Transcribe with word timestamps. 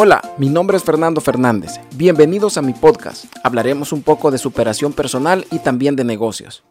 Hola, 0.00 0.22
mi 0.38 0.48
nombre 0.48 0.76
es 0.76 0.84
Fernando 0.84 1.20
Fernández. 1.20 1.80
Bienvenidos 1.96 2.56
a 2.56 2.62
mi 2.62 2.72
podcast. 2.72 3.24
Hablaremos 3.42 3.92
un 3.92 4.04
poco 4.04 4.30
de 4.30 4.38
superación 4.38 4.92
personal 4.92 5.44
y 5.50 5.58
también 5.58 5.96
de 5.96 6.04
negocios. 6.04 6.62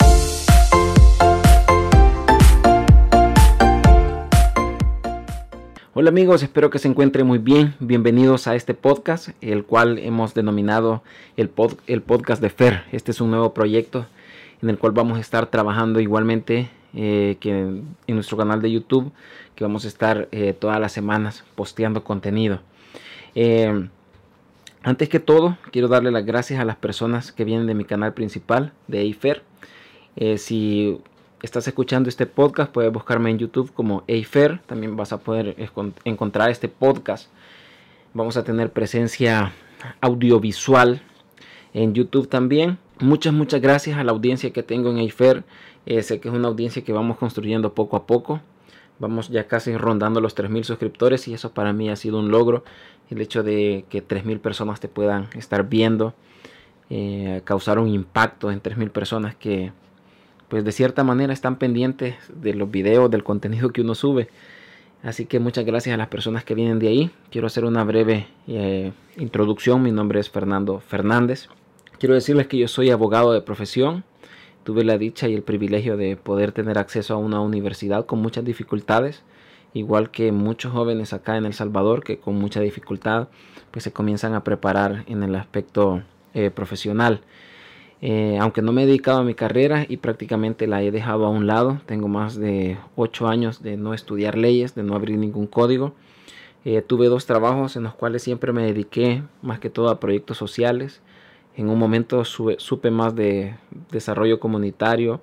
Hola 5.93 6.07
amigos, 6.07 6.41
espero 6.41 6.69
que 6.69 6.79
se 6.79 6.87
encuentren 6.87 7.27
muy 7.27 7.37
bien. 7.37 7.75
Bienvenidos 7.81 8.47
a 8.47 8.55
este 8.55 8.73
podcast, 8.73 9.31
el 9.41 9.65
cual 9.65 9.99
hemos 9.99 10.33
denominado 10.33 11.03
el, 11.35 11.49
podcast 11.49 12.41
de 12.41 12.49
Fer. 12.49 12.85
Este 12.93 13.11
es 13.11 13.19
un 13.19 13.31
nuevo 13.31 13.53
proyecto 13.53 14.05
en 14.61 14.69
el 14.69 14.77
cual 14.77 14.93
vamos 14.93 15.17
a 15.17 15.21
estar 15.21 15.47
trabajando 15.47 15.99
igualmente 15.99 16.69
eh, 16.93 17.35
que 17.41 17.51
en 17.51 17.95
nuestro 18.07 18.37
canal 18.37 18.61
de 18.61 18.71
YouTube, 18.71 19.11
que 19.53 19.65
vamos 19.65 19.83
a 19.83 19.89
estar 19.89 20.29
eh, 20.31 20.55
todas 20.57 20.79
las 20.79 20.93
semanas 20.93 21.43
posteando 21.55 22.05
contenido. 22.05 22.61
Eh, 23.39 23.87
antes 24.81 25.09
que 25.09 25.19
todo, 25.19 25.59
quiero 25.71 25.87
darle 25.87 26.09
las 26.09 26.25
gracias 26.25 26.59
a 26.59 26.65
las 26.65 26.75
personas 26.75 27.31
que 27.31 27.45
vienen 27.45 27.67
de 27.67 27.75
mi 27.75 27.85
canal 27.85 28.15
principal 28.15 28.73
de 28.87 29.01
Eifer. 29.01 29.43
Eh, 30.15 30.39
si 30.39 30.99
estás 31.43 31.67
escuchando 31.67 32.09
este 32.09 32.25
podcast, 32.25 32.71
puedes 32.71 32.91
buscarme 32.91 33.29
en 33.29 33.37
YouTube 33.37 33.71
como 33.73 34.03
Eifer. 34.07 34.59
También 34.65 34.97
vas 34.97 35.13
a 35.13 35.19
poder 35.19 35.55
encontrar 36.03 36.49
este 36.49 36.67
podcast. 36.67 37.29
Vamos 38.15 38.37
a 38.37 38.43
tener 38.43 38.71
presencia 38.71 39.53
audiovisual 40.01 41.03
en 41.75 41.93
YouTube 41.93 42.27
también. 42.27 42.79
Muchas, 42.99 43.33
muchas 43.33 43.61
gracias 43.61 43.99
a 43.99 44.03
la 44.03 44.13
audiencia 44.13 44.51
que 44.51 44.63
tengo 44.63 44.89
en 44.89 44.97
Eifer. 44.97 45.43
Eh, 45.85 46.01
sé 46.01 46.19
que 46.19 46.29
es 46.29 46.33
una 46.33 46.47
audiencia 46.47 46.83
que 46.83 46.91
vamos 46.91 47.17
construyendo 47.17 47.75
poco 47.75 47.97
a 47.97 48.07
poco. 48.07 48.41
Vamos 48.99 49.29
ya 49.29 49.47
casi 49.47 49.77
rondando 49.77 50.21
los 50.21 50.35
3.000 50.35 50.63
suscriptores 50.63 51.27
y 51.27 51.33
eso 51.33 51.51
para 51.51 51.73
mí 51.73 51.89
ha 51.89 51.95
sido 51.95 52.19
un 52.19 52.31
logro. 52.31 52.63
El 53.09 53.21
hecho 53.21 53.43
de 53.43 53.85
que 53.89 54.05
3.000 54.05 54.39
personas 54.39 54.79
te 54.79 54.87
puedan 54.87 55.29
estar 55.35 55.69
viendo, 55.69 56.13
eh, 56.89 57.41
causar 57.43 57.79
un 57.79 57.89
impacto 57.89 58.51
en 58.51 58.61
3.000 58.61 58.89
personas 58.89 59.35
que 59.35 59.71
pues 60.47 60.63
de 60.63 60.71
cierta 60.71 61.03
manera 61.03 61.33
están 61.33 61.57
pendientes 61.57 62.15
de 62.33 62.53
los 62.53 62.71
videos, 62.71 63.11
del 63.11 63.23
contenido 63.23 63.69
que 63.69 63.81
uno 63.81 63.95
sube. 63.95 64.29
Así 65.03 65.25
que 65.25 65.39
muchas 65.39 65.65
gracias 65.65 65.93
a 65.93 65.97
las 65.97 66.07
personas 66.07 66.43
que 66.43 66.55
vienen 66.55 66.79
de 66.79 66.87
ahí. 66.87 67.11
Quiero 67.29 67.47
hacer 67.47 67.65
una 67.65 67.83
breve 67.83 68.27
eh, 68.47 68.91
introducción. 69.17 69.83
Mi 69.83 69.91
nombre 69.91 70.19
es 70.19 70.29
Fernando 70.29 70.79
Fernández. 70.79 71.49
Quiero 71.99 72.15
decirles 72.15 72.47
que 72.47 72.57
yo 72.57 72.67
soy 72.67 72.89
abogado 72.89 73.33
de 73.33 73.41
profesión 73.41 74.03
tuve 74.67 74.83
la 74.83 74.97
dicha 74.97 75.29
y 75.29 75.33
el 75.33 75.43
privilegio 75.43 75.95
de 75.95 76.17
poder 76.17 76.51
tener 76.51 76.77
acceso 76.77 77.13
a 77.13 77.17
una 77.17 77.39
universidad 77.39 78.05
con 78.05 78.19
muchas 78.19 78.43
dificultades, 78.43 79.23
igual 79.73 80.11
que 80.11 80.33
muchos 80.33 80.73
jóvenes 80.73 81.13
acá 81.13 81.37
en 81.37 81.45
El 81.45 81.53
Salvador 81.53 82.03
que 82.03 82.17
con 82.19 82.35
mucha 82.35 82.59
dificultad 82.59 83.29
pues 83.71 83.85
se 83.85 83.93
comienzan 83.93 84.33
a 84.33 84.43
preparar 84.43 85.05
en 85.07 85.23
el 85.23 85.35
aspecto 85.35 86.03
eh, 86.33 86.49
profesional. 86.49 87.21
Eh, 88.01 88.37
aunque 88.41 88.61
no 88.61 88.73
me 88.73 88.83
he 88.83 88.85
dedicado 88.85 89.19
a 89.19 89.23
mi 89.23 89.35
carrera 89.35 89.85
y 89.87 89.95
prácticamente 89.95 90.67
la 90.67 90.83
he 90.83 90.91
dejado 90.91 91.25
a 91.25 91.29
un 91.29 91.47
lado, 91.47 91.79
tengo 91.85 92.09
más 92.09 92.35
de 92.35 92.77
ocho 92.97 93.29
años 93.29 93.63
de 93.63 93.77
no 93.77 93.93
estudiar 93.93 94.37
leyes, 94.37 94.75
de 94.75 94.83
no 94.83 94.95
abrir 94.95 95.17
ningún 95.17 95.47
código. 95.47 95.93
Eh, 96.65 96.81
tuve 96.81 97.07
dos 97.07 97.25
trabajos 97.25 97.77
en 97.77 97.83
los 97.83 97.95
cuales 97.95 98.21
siempre 98.21 98.51
me 98.51 98.65
dediqué 98.65 99.23
más 99.41 99.59
que 99.61 99.69
todo 99.69 99.87
a 99.87 100.01
proyectos 100.01 100.35
sociales 100.35 101.01
en 101.57 101.69
un 101.69 101.79
momento 101.79 102.23
supe 102.23 102.91
más 102.91 103.15
de 103.15 103.55
desarrollo 103.91 104.39
comunitario, 104.39 105.19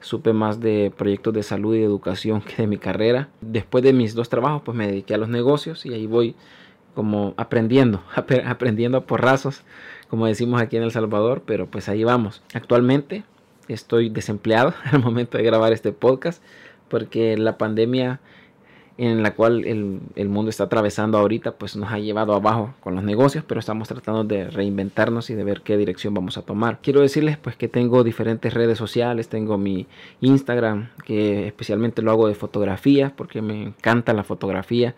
supe 0.00 0.32
más 0.32 0.60
de 0.60 0.92
proyectos 0.96 1.32
de 1.32 1.44
salud 1.44 1.76
y 1.76 1.82
educación 1.82 2.40
que 2.46 2.62
de 2.62 2.66
mi 2.66 2.76
carrera. 2.76 3.28
Después 3.40 3.84
de 3.84 3.92
mis 3.92 4.14
dos 4.14 4.28
trabajos, 4.28 4.62
pues 4.64 4.76
me 4.76 4.88
dediqué 4.88 5.14
a 5.14 5.18
los 5.18 5.28
negocios 5.28 5.86
y 5.86 5.94
ahí 5.94 6.06
voy 6.06 6.34
como 6.96 7.34
aprendiendo, 7.36 8.02
aprendiendo 8.46 8.98
a 8.98 9.06
porrazos, 9.06 9.62
como 10.08 10.26
decimos 10.26 10.60
aquí 10.60 10.76
en 10.76 10.82
El 10.82 10.90
Salvador, 10.90 11.42
pero 11.46 11.66
pues 11.66 11.88
ahí 11.88 12.02
vamos. 12.02 12.42
Actualmente 12.52 13.22
estoy 13.68 14.08
desempleado 14.10 14.74
al 14.84 15.00
momento 15.00 15.38
de 15.38 15.44
grabar 15.44 15.72
este 15.72 15.92
podcast 15.92 16.42
porque 16.88 17.36
la 17.38 17.56
pandemia 17.56 18.18
en 19.08 19.22
la 19.22 19.34
cual 19.34 19.64
el, 19.64 20.28
mundo 20.28 20.50
está 20.50 20.64
atravesando 20.64 21.16
ahorita, 21.16 21.52
pues 21.52 21.74
nos 21.74 21.90
ha 21.90 21.98
llevado 21.98 22.34
abajo 22.34 22.74
con 22.80 22.94
los 22.94 23.02
negocios, 23.02 23.42
pero 23.46 23.58
estamos 23.58 23.88
tratando 23.88 24.24
de 24.24 24.50
reinventarnos 24.50 25.30
y 25.30 25.34
de 25.34 25.42
ver 25.42 25.62
qué 25.62 25.78
dirección 25.78 26.12
vamos 26.12 26.36
a 26.36 26.42
tomar. 26.42 26.80
Quiero 26.82 27.00
decirles 27.00 27.38
pues 27.38 27.56
que 27.56 27.66
tengo 27.66 28.04
diferentes 28.04 28.52
redes 28.52 28.76
sociales, 28.76 29.30
tengo 29.30 29.56
mi 29.56 29.86
Instagram, 30.20 30.90
que 31.06 31.46
especialmente 31.46 32.02
lo 32.02 32.10
hago 32.10 32.28
de 32.28 32.34
fotografías, 32.34 33.10
porque 33.10 33.40
me 33.40 33.62
encanta 33.62 34.12
la 34.12 34.22
fotografía. 34.22 34.94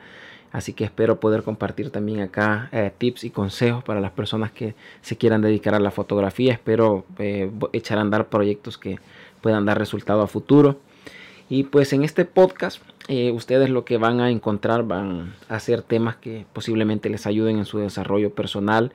Así 0.50 0.72
que 0.72 0.82
espero 0.82 1.20
poder 1.20 1.44
compartir 1.44 1.90
también 1.90 2.22
acá 2.22 2.70
eh, 2.72 2.90
tips 2.98 3.22
y 3.22 3.30
consejos 3.30 3.84
para 3.84 4.00
las 4.00 4.10
personas 4.10 4.50
que 4.50 4.74
se 5.00 5.16
quieran 5.16 5.42
dedicar 5.42 5.76
a 5.76 5.80
la 5.80 5.92
fotografía. 5.92 6.52
Espero 6.52 7.06
eh, 7.18 7.52
echar 7.72 7.98
a 7.98 8.00
andar 8.00 8.28
proyectos 8.28 8.78
que 8.78 8.98
puedan 9.40 9.64
dar 9.64 9.78
resultado 9.78 10.22
a 10.22 10.26
futuro. 10.26 10.80
Y 11.48 11.64
pues 11.64 11.92
en 11.92 12.02
este 12.02 12.24
podcast 12.24 12.82
eh, 13.14 13.30
ustedes 13.30 13.68
lo 13.68 13.84
que 13.84 13.98
van 13.98 14.20
a 14.20 14.30
encontrar 14.30 14.84
van 14.84 15.34
a 15.50 15.60
ser 15.60 15.82
temas 15.82 16.16
que 16.16 16.46
posiblemente 16.54 17.10
les 17.10 17.26
ayuden 17.26 17.58
en 17.58 17.66
su 17.66 17.76
desarrollo 17.76 18.34
personal, 18.34 18.94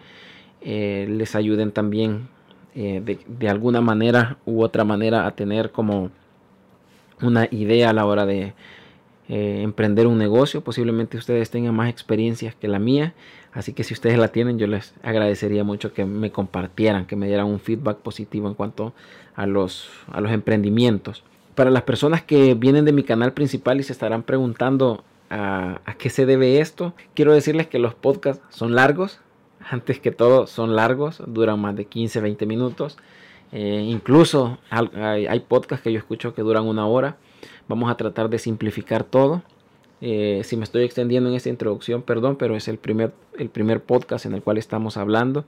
eh, 0.62 1.06
les 1.08 1.36
ayuden 1.36 1.72
también 1.72 2.28
eh, 2.74 3.00
de, 3.06 3.20
de, 3.28 3.48
alguna 3.48 3.80
manera 3.80 4.40
u 4.44 4.64
otra 4.64 4.84
manera 4.84 5.28
a 5.28 5.36
tener 5.36 5.72
como 5.72 6.10
una 7.22 7.48
idea 7.52 7.92
a 7.92 7.94
la 7.94 8.08
hora 8.08 8.26
de 8.26 8.56
emprender 9.30 10.08
un 10.08 10.18
negocio. 10.18 10.62
Posiblemente 10.62 11.18
ustedes 11.18 11.52
tengan 11.52 11.76
más 11.76 11.88
experiencias 11.88 12.56
que 12.56 12.68
la 12.68 12.80
mía, 12.80 13.14
así 13.54 13.74
que 13.74 13.84
si 13.84 13.94
ustedes 13.94 14.18
la 14.18 14.30
tienen 14.30 14.58
yo 14.58 14.66
les 14.66 14.96
agradecería 15.04 15.64
mucho 15.64 15.94
que 15.94 16.06
me 16.06 16.32
compartieran, 16.32 17.06
que 17.06 17.16
me 17.16 17.28
dieran 17.28 17.46
un 17.46 17.60
feedback 17.60 17.98
positivo 17.98 18.48
en 18.48 18.56
cuanto 18.56 18.96
a 19.36 19.46
los, 19.46 19.92
a 20.12 20.22
los 20.22 20.32
emprendimientos 20.32 21.24
para 21.58 21.72
las 21.72 21.82
personas 21.82 22.22
que 22.22 22.54
vienen 22.54 22.86
de 22.86 22.92
mi 22.92 23.02
canal 23.02 23.34
principal 23.34 23.80
y 23.80 23.84
se 23.84 23.92
estarán 23.92 24.22
preguntando 24.22 25.04
a, 25.32 25.80
qué 25.98 26.12
se 26.12 26.28
debe 26.28 26.60
esto, 26.60 26.94
quiero 27.16 27.34
decirles 27.34 27.66
que 27.66 27.80
los 27.80 27.96
podcasts 27.96 28.46
son 28.56 28.76
largos. 28.76 29.22
Antes 29.68 30.00
que 30.00 30.12
todo, 30.12 30.46
son 30.46 30.76
largos, 30.76 31.20
duran 31.26 31.60
más 31.60 31.76
de 31.76 31.86
15, 31.86 32.22
20 32.22 32.46
minutos. 32.46 33.00
Eh, 33.52 33.88
incluso 33.90 34.60
hay, 34.70 35.40
podcasts 35.48 35.84
que 35.84 35.92
yo 35.92 35.98
escucho 35.98 36.36
que 36.36 36.44
duran 36.44 36.68
una 36.68 36.86
hora. 36.86 37.18
Vamos 37.68 37.90
a 37.90 37.98
tratar 37.98 38.30
de 38.30 38.38
simplificar 38.38 39.04
todo. 39.04 39.42
Eh, 40.00 40.42
si 40.44 40.58
me 40.58 40.64
estoy 40.64 40.84
extendiendo 40.84 41.28
en 41.28 41.36
esta 41.36 41.50
introducción, 41.50 42.04
perdón, 42.04 42.36
pero 42.36 42.56
es 42.56 42.68
el 42.68 42.78
primer, 42.78 43.14
el 43.36 43.50
primer 43.50 43.82
podcast 43.82 44.28
en 44.28 44.36
el 44.36 44.44
cual 44.44 44.60
estamos 44.60 44.96
hablando. 44.96 45.44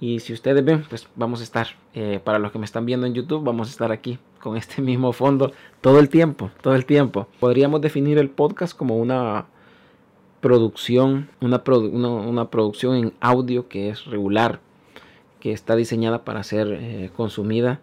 Y 0.00 0.20
si 0.20 0.32
ustedes 0.32 0.64
ven, 0.64 0.82
pues 0.88 1.08
vamos 1.14 1.40
a 1.40 1.44
estar, 1.44 1.66
eh, 1.92 2.20
para 2.24 2.38
los 2.38 2.52
que 2.52 2.58
me 2.58 2.64
están 2.64 2.86
viendo 2.86 3.06
en 3.06 3.12
YouTube, 3.12 3.44
vamos 3.44 3.68
a 3.68 3.70
estar 3.70 3.92
aquí 3.92 4.18
con 4.42 4.56
este 4.56 4.82
mismo 4.82 5.12
fondo 5.12 5.52
todo 5.80 5.98
el 6.00 6.08
tiempo, 6.08 6.50
todo 6.60 6.74
el 6.74 6.84
tiempo. 6.84 7.28
Podríamos 7.38 7.80
definir 7.80 8.18
el 8.18 8.28
podcast 8.28 8.76
como 8.76 8.98
una 8.98 9.46
producción, 10.40 11.30
una, 11.40 11.62
una, 11.66 12.50
producción 12.50 12.96
en 12.96 13.12
audio 13.20 13.68
que 13.68 13.88
es 13.88 14.04
regular, 14.06 14.58
que 15.38 15.52
está 15.52 15.76
diseñada 15.76 16.24
para 16.24 16.42
ser 16.42 16.66
eh, 16.72 17.10
consumida 17.16 17.80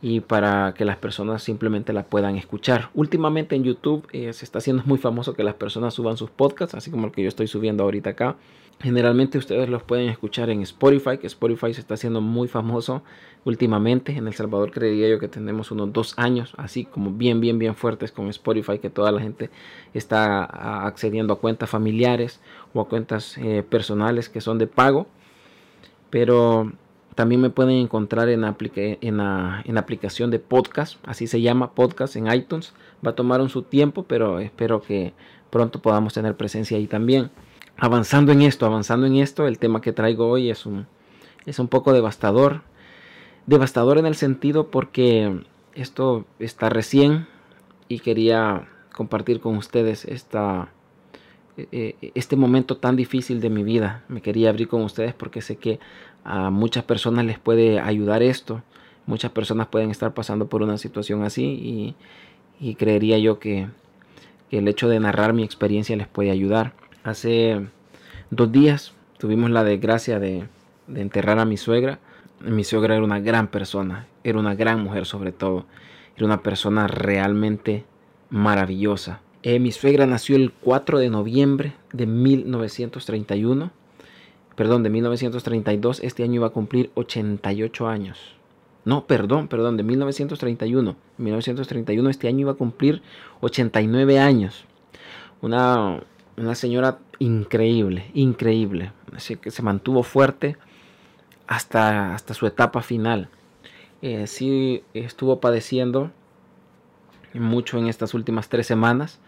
y 0.00 0.20
para 0.20 0.74
que 0.74 0.84
las 0.84 0.96
personas 0.96 1.42
simplemente 1.42 1.92
la 1.92 2.04
puedan 2.04 2.36
escuchar. 2.36 2.90
Últimamente 2.94 3.56
en 3.56 3.64
YouTube 3.64 4.06
eh, 4.12 4.32
se 4.32 4.44
está 4.44 4.58
haciendo 4.58 4.84
muy 4.86 4.98
famoso 4.98 5.34
que 5.34 5.42
las 5.42 5.54
personas 5.54 5.94
suban 5.94 6.16
sus 6.16 6.30
podcasts, 6.30 6.74
así 6.74 6.90
como 6.90 7.06
el 7.06 7.12
que 7.12 7.22
yo 7.22 7.28
estoy 7.28 7.48
subiendo 7.48 7.82
ahorita 7.82 8.10
acá. 8.10 8.36
Generalmente 8.80 9.38
ustedes 9.38 9.68
los 9.68 9.82
pueden 9.82 10.08
escuchar 10.08 10.50
en 10.50 10.62
Spotify, 10.62 11.18
que 11.18 11.26
Spotify 11.26 11.74
se 11.74 11.80
está 11.80 11.94
haciendo 11.94 12.20
muy 12.20 12.46
famoso 12.46 13.02
últimamente. 13.44 14.12
En 14.12 14.28
El 14.28 14.34
Salvador 14.34 14.70
creería 14.70 15.08
yo 15.08 15.18
que 15.18 15.26
tenemos 15.26 15.72
unos 15.72 15.92
dos 15.92 16.14
años 16.16 16.52
así 16.56 16.84
como 16.84 17.10
bien, 17.10 17.40
bien, 17.40 17.58
bien 17.58 17.74
fuertes 17.74 18.12
con 18.12 18.28
Spotify, 18.28 18.78
que 18.78 18.88
toda 18.88 19.10
la 19.10 19.20
gente 19.20 19.50
está 19.94 20.44
accediendo 20.86 21.34
a 21.34 21.40
cuentas 21.40 21.68
familiares 21.68 22.40
o 22.72 22.80
a 22.80 22.88
cuentas 22.88 23.36
eh, 23.38 23.64
personales 23.68 24.28
que 24.28 24.40
son 24.40 24.58
de 24.58 24.68
pago. 24.68 25.08
Pero 26.10 26.72
también 27.18 27.40
me 27.40 27.50
pueden 27.50 27.74
encontrar 27.78 28.28
en, 28.28 28.44
en, 28.44 29.16
la, 29.16 29.64
en 29.66 29.76
aplicación 29.76 30.30
de 30.30 30.38
podcast, 30.38 31.04
así 31.04 31.26
se 31.26 31.40
llama 31.40 31.72
podcast 31.72 32.14
en 32.14 32.32
iTunes. 32.32 32.74
Va 33.04 33.10
a 33.10 33.14
tomar 33.16 33.40
un 33.40 33.48
su 33.48 33.62
tiempo, 33.62 34.04
pero 34.04 34.38
espero 34.38 34.80
que 34.82 35.14
pronto 35.50 35.82
podamos 35.82 36.14
tener 36.14 36.36
presencia 36.36 36.76
ahí 36.76 36.86
también. 36.86 37.30
Avanzando 37.76 38.30
en 38.30 38.42
esto, 38.42 38.66
avanzando 38.66 39.08
en 39.08 39.16
esto, 39.16 39.48
el 39.48 39.58
tema 39.58 39.80
que 39.80 39.92
traigo 39.92 40.28
hoy 40.28 40.48
es 40.48 40.64
un, 40.64 40.86
es 41.44 41.58
un 41.58 41.66
poco 41.66 41.92
devastador. 41.92 42.62
Devastador 43.46 43.98
en 43.98 44.06
el 44.06 44.14
sentido 44.14 44.68
porque 44.70 45.42
esto 45.74 46.24
está 46.38 46.68
recién 46.68 47.26
y 47.88 47.98
quería 47.98 48.68
compartir 48.94 49.40
con 49.40 49.56
ustedes 49.56 50.04
esta, 50.04 50.68
eh, 51.56 51.96
eh, 52.00 52.12
este 52.14 52.36
momento 52.36 52.76
tan 52.76 52.94
difícil 52.94 53.40
de 53.40 53.50
mi 53.50 53.64
vida. 53.64 54.04
Me 54.06 54.22
quería 54.22 54.50
abrir 54.50 54.68
con 54.68 54.82
ustedes 54.82 55.14
porque 55.14 55.42
sé 55.42 55.56
que 55.56 55.80
a 56.24 56.50
muchas 56.50 56.84
personas 56.84 57.24
les 57.24 57.38
puede 57.38 57.80
ayudar 57.80 58.22
esto. 58.22 58.62
Muchas 59.06 59.30
personas 59.30 59.68
pueden 59.68 59.90
estar 59.90 60.14
pasando 60.14 60.48
por 60.48 60.62
una 60.62 60.78
situación 60.78 61.22
así 61.22 61.96
y, 62.60 62.74
creería 62.74 63.18
yo 63.18 63.38
que, 63.38 63.68
el 64.50 64.66
hecho 64.66 64.88
de 64.88 64.98
narrar 64.98 65.34
mi 65.34 65.44
experiencia 65.44 65.96
les 65.96 66.08
puede 66.08 66.30
ayudar. 66.30 66.72
Hace 67.04 67.66
dos 68.30 68.50
días 68.50 68.94
tuvimos 69.18 69.50
la 69.50 69.62
desgracia 69.62 70.18
de, 70.18 70.48
de 70.86 71.00
enterrar 71.02 71.38
a 71.38 71.44
mi 71.44 71.56
suegra. 71.56 71.98
Mi 72.40 72.64
suegra 72.64 72.94
era 72.94 73.04
una 73.04 73.20
gran 73.20 73.48
persona, 73.48 74.06
era 74.24 74.38
una 74.38 74.54
gran 74.54 74.82
mujer 74.82 75.04
sobre 75.04 75.32
todo, 75.32 75.66
era 76.16 76.24
una 76.26 76.42
persona 76.42 76.86
realmente 76.86 77.84
maravillosa. 78.30 79.20
Eh, 79.42 79.60
mi 79.60 79.70
suegra 79.70 80.06
nació 80.06 80.36
el 80.36 80.50
4 80.52 80.98
de 80.98 81.10
noviembre 81.10 81.72
de 81.92 82.06
1931, 82.06 83.70
perdón, 84.58 84.82
de 84.82 84.90
1932, 84.90 86.00
este 86.02 86.24
año 86.24 86.34
iba 86.34 86.48
a 86.48 86.50
cumplir 86.50 86.90
88 86.96 87.86
años. 87.86 88.18
No, 88.84 89.06
perdón, 89.06 89.46
perdón, 89.46 89.76
de 89.76 89.84
1931. 89.84 90.96
1931 91.16 92.10
este 92.10 92.26
año 92.26 92.40
iba 92.40 92.50
a 92.50 92.56
cumplir 92.56 93.00
89 93.40 94.18
años. 94.18 94.64
Una, 95.42 96.02
una 96.36 96.56
señora 96.56 96.98
increíble, 97.20 98.10
increíble. 98.14 98.90
Así 99.14 99.36
que 99.36 99.52
se 99.52 99.62
mantuvo 99.62 100.02
fuerte 100.02 100.56
hasta, 101.46 102.12
hasta 102.12 102.34
su 102.34 102.44
etapa 102.44 102.82
final. 102.82 103.28
Eh, 104.02 104.26
sí 104.26 104.82
estuvo 104.92 105.38
padeciendo 105.38 106.10
mucho 107.32 107.78
en 107.78 107.86
estas 107.86 108.12
últimas 108.12 108.48
tres 108.48 108.66
semanas, 108.66 109.20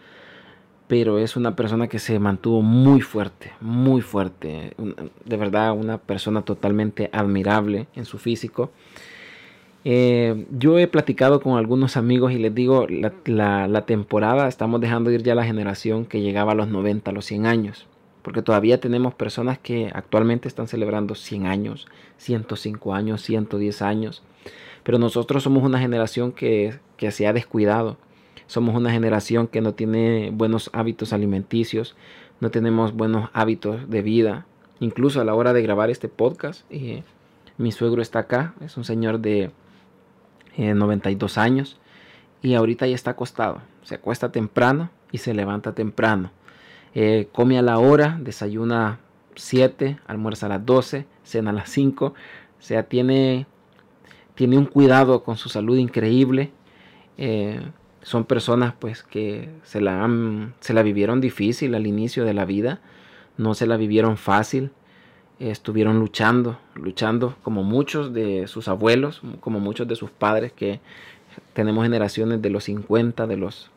pero 0.91 1.19
es 1.19 1.37
una 1.37 1.55
persona 1.55 1.87
que 1.87 1.99
se 1.99 2.19
mantuvo 2.19 2.61
muy 2.61 2.99
fuerte, 2.99 3.53
muy 3.61 4.01
fuerte. 4.01 4.75
De 5.23 5.37
verdad, 5.37 5.71
una 5.71 5.99
persona 5.99 6.41
totalmente 6.41 7.09
admirable 7.13 7.87
en 7.95 8.03
su 8.03 8.17
físico. 8.17 8.71
Eh, 9.85 10.47
yo 10.51 10.77
he 10.79 10.89
platicado 10.89 11.39
con 11.39 11.57
algunos 11.57 11.95
amigos 11.95 12.33
y 12.33 12.39
les 12.39 12.53
digo, 12.53 12.87
la, 12.89 13.85
temporada 13.85 14.49
estamos 14.49 14.81
dejando 14.81 15.11
ir 15.11 15.23
ya 15.23 15.33
la 15.33 15.45
generación 15.45 16.03
que 16.03 16.19
llegaba 16.19 16.51
a 16.51 16.55
los 16.55 16.67
90, 16.67 17.09
a 17.09 17.13
los 17.13 17.23
100 17.23 17.45
años 17.45 17.87
porque 18.21 18.41
todavía 18.41 18.81
tenemos 18.81 19.13
personas 19.13 19.59
que 19.59 19.89
actualmente 19.93 20.49
están 20.49 20.67
celebrando 20.67 21.15
100 21.15 21.47
años, 21.47 21.87
105 22.17 22.93
años, 22.93 23.21
110 23.21 23.81
años, 23.81 24.23
pero 24.83 24.99
nosotros 24.99 25.41
somos 25.41 25.63
una 25.63 25.79
generación 25.79 26.33
que, 26.33 26.77
que 26.97 27.11
se 27.11 27.25
ha 27.25 27.33
descuidado, 27.33 27.97
somos 28.51 28.75
una 28.75 28.91
generación 28.91 29.47
que 29.47 29.61
no 29.61 29.75
tiene 29.75 30.29
buenos 30.33 30.69
hábitos 30.73 31.13
alimenticios, 31.13 31.95
no 32.41 32.51
tenemos 32.51 32.93
buenos 32.93 33.29
hábitos 33.31 33.89
de 33.89 34.01
vida, 34.01 34.45
incluso 34.81 35.21
a 35.21 35.23
la 35.23 35.33
hora 35.35 35.53
de 35.53 35.61
grabar 35.61 35.89
este 35.89 36.09
podcast, 36.09 36.65
eh, 36.69 37.03
mi 37.57 37.71
suegro 37.71 38.01
está 38.01 38.19
acá, 38.19 38.53
es 38.59 38.75
un 38.75 38.83
señor 38.83 39.19
de 39.19 39.51
92 40.57 41.37
eh, 41.37 41.39
años 41.39 41.79
y 42.41 42.55
ahorita 42.55 42.87
ya 42.87 42.95
está 42.95 43.11
acostado, 43.11 43.61
se 43.83 43.95
acuesta 43.95 44.33
temprano 44.33 44.89
y 45.13 45.19
se 45.19 45.33
levanta 45.33 45.73
temprano 45.73 46.31
eh, 46.93 47.29
come 47.31 47.57
a 47.57 47.61
la 47.61 47.79
hora, 47.79 48.19
desayuna 48.21 48.99
7, 49.35 49.97
almuerza 50.07 50.47
a 50.47 50.49
las 50.49 50.65
12, 50.65 51.05
cena 51.23 51.51
a 51.51 51.53
las 51.53 51.69
5. 51.69 52.05
O 52.07 52.13
sea, 52.59 52.83
tiene, 52.83 53.47
tiene 54.35 54.57
un 54.57 54.65
cuidado 54.65 55.23
con 55.23 55.37
su 55.37 55.47
salud 55.47 55.77
increíble. 55.77 56.51
Son 58.01 58.25
personas 58.25 58.73
pues 58.77 59.03
que 59.03 59.49
se 59.63 59.81
la, 59.81 60.09
se 60.59 60.73
la 60.73 60.83
vivieron 60.83 61.21
difícil 61.21 61.75
al 61.75 61.87
inicio 61.87 62.25
de 62.25 62.33
la 62.33 62.45
vida, 62.45 62.79
no 63.37 63.53
se 63.53 63.67
la 63.67 63.77
vivieron 63.77 64.17
fácil, 64.17 64.71
estuvieron 65.39 65.99
luchando, 65.99 66.59
luchando 66.75 67.35
como 67.43 67.63
muchos 67.63 68.13
de 68.13 68.47
sus 68.47 68.67
abuelos, 68.67 69.21
como 69.39 69.59
muchos 69.59 69.87
de 69.87 69.95
sus 69.95 70.11
padres 70.11 70.51
que 70.51 70.79
tenemos 71.53 71.83
generaciones 71.83 72.41
de 72.41 72.49
los 72.49 72.65
50, 72.65 73.27
de 73.27 73.37
los 73.37 73.71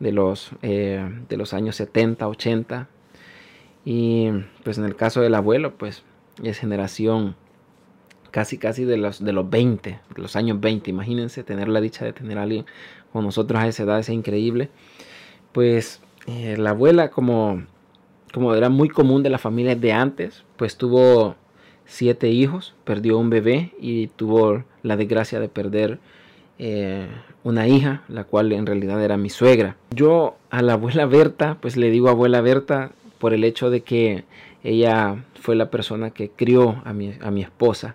de 0.00 0.12
los, 0.12 0.50
eh, 0.62 1.08
de 1.28 1.36
los 1.36 1.54
años 1.54 1.76
70, 1.76 2.28
80. 2.28 2.88
Y 3.84 4.30
pues 4.62 4.78
en 4.78 4.84
el 4.84 4.96
caso 4.96 5.20
del 5.20 5.34
abuelo, 5.34 5.74
pues 5.76 6.02
es 6.42 6.58
generación 6.58 7.36
casi 8.34 8.58
casi 8.58 8.84
de 8.84 8.96
los, 8.96 9.24
de 9.24 9.32
los 9.32 9.48
20, 9.48 9.90
de 9.90 10.20
los 10.20 10.34
años 10.34 10.60
20. 10.60 10.90
Imagínense 10.90 11.44
tener 11.44 11.68
la 11.68 11.80
dicha 11.80 12.04
de 12.04 12.12
tener 12.12 12.36
a 12.36 12.42
alguien 12.42 12.66
con 13.12 13.24
nosotros 13.24 13.62
a 13.62 13.68
esa 13.68 13.84
edad, 13.84 14.00
es 14.00 14.08
increíble. 14.08 14.70
Pues 15.52 16.00
eh, 16.26 16.56
la 16.58 16.70
abuela, 16.70 17.10
como, 17.10 17.62
como 18.32 18.52
era 18.56 18.70
muy 18.70 18.88
común 18.88 19.22
de 19.22 19.30
las 19.30 19.40
familias 19.40 19.80
de 19.80 19.92
antes, 19.92 20.42
pues 20.56 20.76
tuvo 20.76 21.36
siete 21.86 22.28
hijos, 22.28 22.74
perdió 22.82 23.18
un 23.18 23.30
bebé 23.30 23.70
y 23.78 24.08
tuvo 24.08 24.64
la 24.82 24.96
desgracia 24.96 25.38
de 25.38 25.48
perder 25.48 26.00
eh, 26.58 27.06
una 27.44 27.68
hija, 27.68 28.02
la 28.08 28.24
cual 28.24 28.50
en 28.50 28.66
realidad 28.66 29.00
era 29.00 29.16
mi 29.16 29.30
suegra. 29.30 29.76
Yo 29.92 30.38
a 30.50 30.60
la 30.60 30.72
abuela 30.72 31.06
Berta, 31.06 31.58
pues 31.60 31.76
le 31.76 31.88
digo 31.88 32.08
abuela 32.08 32.40
Berta 32.40 32.90
por 33.20 33.32
el 33.32 33.44
hecho 33.44 33.70
de 33.70 33.82
que 33.82 34.24
ella 34.64 35.22
fue 35.40 35.54
la 35.54 35.70
persona 35.70 36.10
que 36.10 36.30
crió 36.30 36.82
a 36.84 36.92
mi, 36.92 37.14
a 37.20 37.30
mi 37.30 37.42
esposa, 37.42 37.94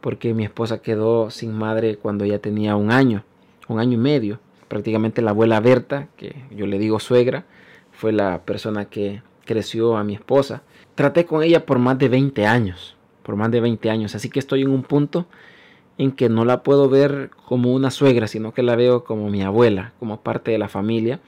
porque 0.00 0.34
mi 0.34 0.44
esposa 0.44 0.82
quedó 0.82 1.30
sin 1.30 1.52
madre 1.52 1.96
cuando 1.96 2.24
ella 2.24 2.40
tenía 2.40 2.76
un 2.76 2.90
año, 2.90 3.24
un 3.68 3.80
año 3.80 3.94
y 3.94 4.00
medio. 4.00 4.40
Prácticamente 4.68 5.22
la 5.22 5.30
abuela 5.30 5.60
Berta, 5.60 6.08
que 6.16 6.34
yo 6.50 6.66
le 6.66 6.78
digo 6.78 7.00
suegra, 7.00 7.44
fue 7.92 8.12
la 8.12 8.42
persona 8.42 8.86
que 8.86 9.22
creció 9.44 9.96
a 9.96 10.04
mi 10.04 10.14
esposa. 10.14 10.62
Traté 10.94 11.26
con 11.26 11.42
ella 11.42 11.66
por 11.66 11.78
más 11.78 11.98
de 11.98 12.08
20 12.08 12.46
años, 12.46 12.96
por 13.22 13.36
más 13.36 13.50
de 13.50 13.60
20 13.60 13.90
años, 13.90 14.14
así 14.14 14.30
que 14.30 14.38
estoy 14.38 14.62
en 14.62 14.70
un 14.70 14.82
punto 14.82 15.26
en 15.98 16.12
que 16.12 16.28
no 16.28 16.44
la 16.44 16.62
puedo 16.62 16.88
ver 16.88 17.30
como 17.46 17.74
una 17.74 17.90
suegra, 17.90 18.26
sino 18.26 18.54
que 18.54 18.62
la 18.62 18.74
veo 18.76 19.04
como 19.04 19.28
mi 19.28 19.42
abuela, 19.42 19.92
como 19.98 20.20
parte 20.20 20.50
de 20.50 20.58
la 20.58 20.68
familia, 20.68 21.20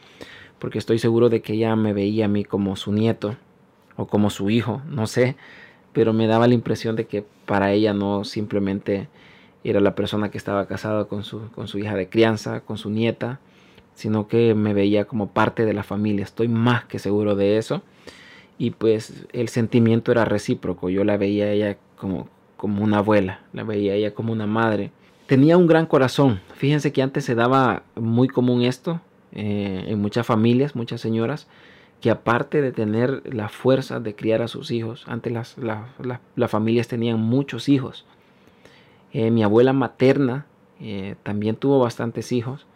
porque 0.59 0.79
estoy 0.79 0.99
seguro 0.99 1.29
de 1.29 1.43
que 1.43 1.55
ella 1.55 1.77
me 1.77 1.93
veía 1.93 2.25
a 2.25 2.29
mí 2.29 2.45
como 2.45 2.77
su 2.77 2.93
nieto 2.93 3.37
o 3.97 4.07
como 4.07 4.31
su 4.31 4.49
hijo, 4.49 4.81
no 4.89 5.07
sé, 5.07 5.37
pero 5.93 6.12
me 6.12 6.27
daba 6.27 6.49
la 6.49 6.55
impresión 6.55 6.97
de 6.97 7.06
que 7.06 7.25
para 7.47 7.73
ella 7.73 7.93
no 7.93 8.25
simplemente 8.25 9.09
era 9.65 9.81
la 9.81 9.94
persona 9.94 10.31
que 10.31 10.39
estaba 10.39 10.67
casada 10.67 11.05
con 11.05 11.25
su, 11.25 11.50
con 11.53 11.69
su 11.69 11.79
hija 11.79 11.94
de 11.94 12.09
crianza, 12.09 12.61
con 12.61 12.79
su 12.79 12.91
nieta, 12.91 13.41
sino 13.94 14.27
que 14.27 14.55
me 14.55 14.75
veía 14.75 15.05
como 15.05 15.29
parte 15.29 15.65
de 15.65 15.75
la 15.75 15.83
familia, 15.83 16.25
estoy 16.25 16.49
más 16.49 16.85
que 16.85 16.99
seguro 16.99 17.37
de 17.37 17.59
eso. 17.59 17.83
Y 18.59 18.71
pues 18.71 19.27
el 19.33 19.49
sentimiento 19.49 20.12
era 20.12 20.25
recíproco, 20.25 20.89
yo 20.89 21.05
la 21.05 21.17
veía 21.17 21.47
a 21.47 21.50
ella 21.50 21.77
como, 21.97 22.29
como 22.56 22.83
una 22.83 22.99
abuela, 22.99 23.41
la 23.53 23.65
veía 23.65 23.95
ella 23.95 24.15
como 24.15 24.33
una 24.33 24.47
madre. 24.47 24.91
Tenía 25.27 25.56
un 25.56 25.67
gran 25.67 25.87
corazón. 25.87 26.41
Fíjense 26.55 26.93
que 26.93 27.03
antes 27.03 27.25
se 27.25 27.35
daba 27.35 27.83
muy 27.95 28.29
común 28.29 28.62
esto 28.62 29.00
eh, 29.33 29.85
en 29.88 30.00
muchas 30.00 30.27
familias, 30.27 30.77
muchas 30.77 31.00
señoras, 31.00 31.49
que 32.02 32.10
aparte 32.10 32.60
de 32.60 32.72
tener 32.72 33.22
la 33.32 33.49
fuerza 33.49 34.00
de 34.00 34.14
criar 34.14 34.43
a 34.43 34.49
sus 34.49 34.72
hijos, 34.72 35.04
antes 35.06 35.32
las, 35.32 35.56
las 36.37 36.50
familias 36.50 36.88
tenían 36.88 37.21
muchos 37.21 37.68
hijos. 37.68 38.04
Eh, 39.12 39.30
mi 39.30 39.44
abuela 39.44 39.73
materna 39.73 40.44
eh, 40.80 41.14
también 41.23 41.56
tuvo 41.56 41.78
bastantes 41.78 42.32
hijos. 42.32 42.66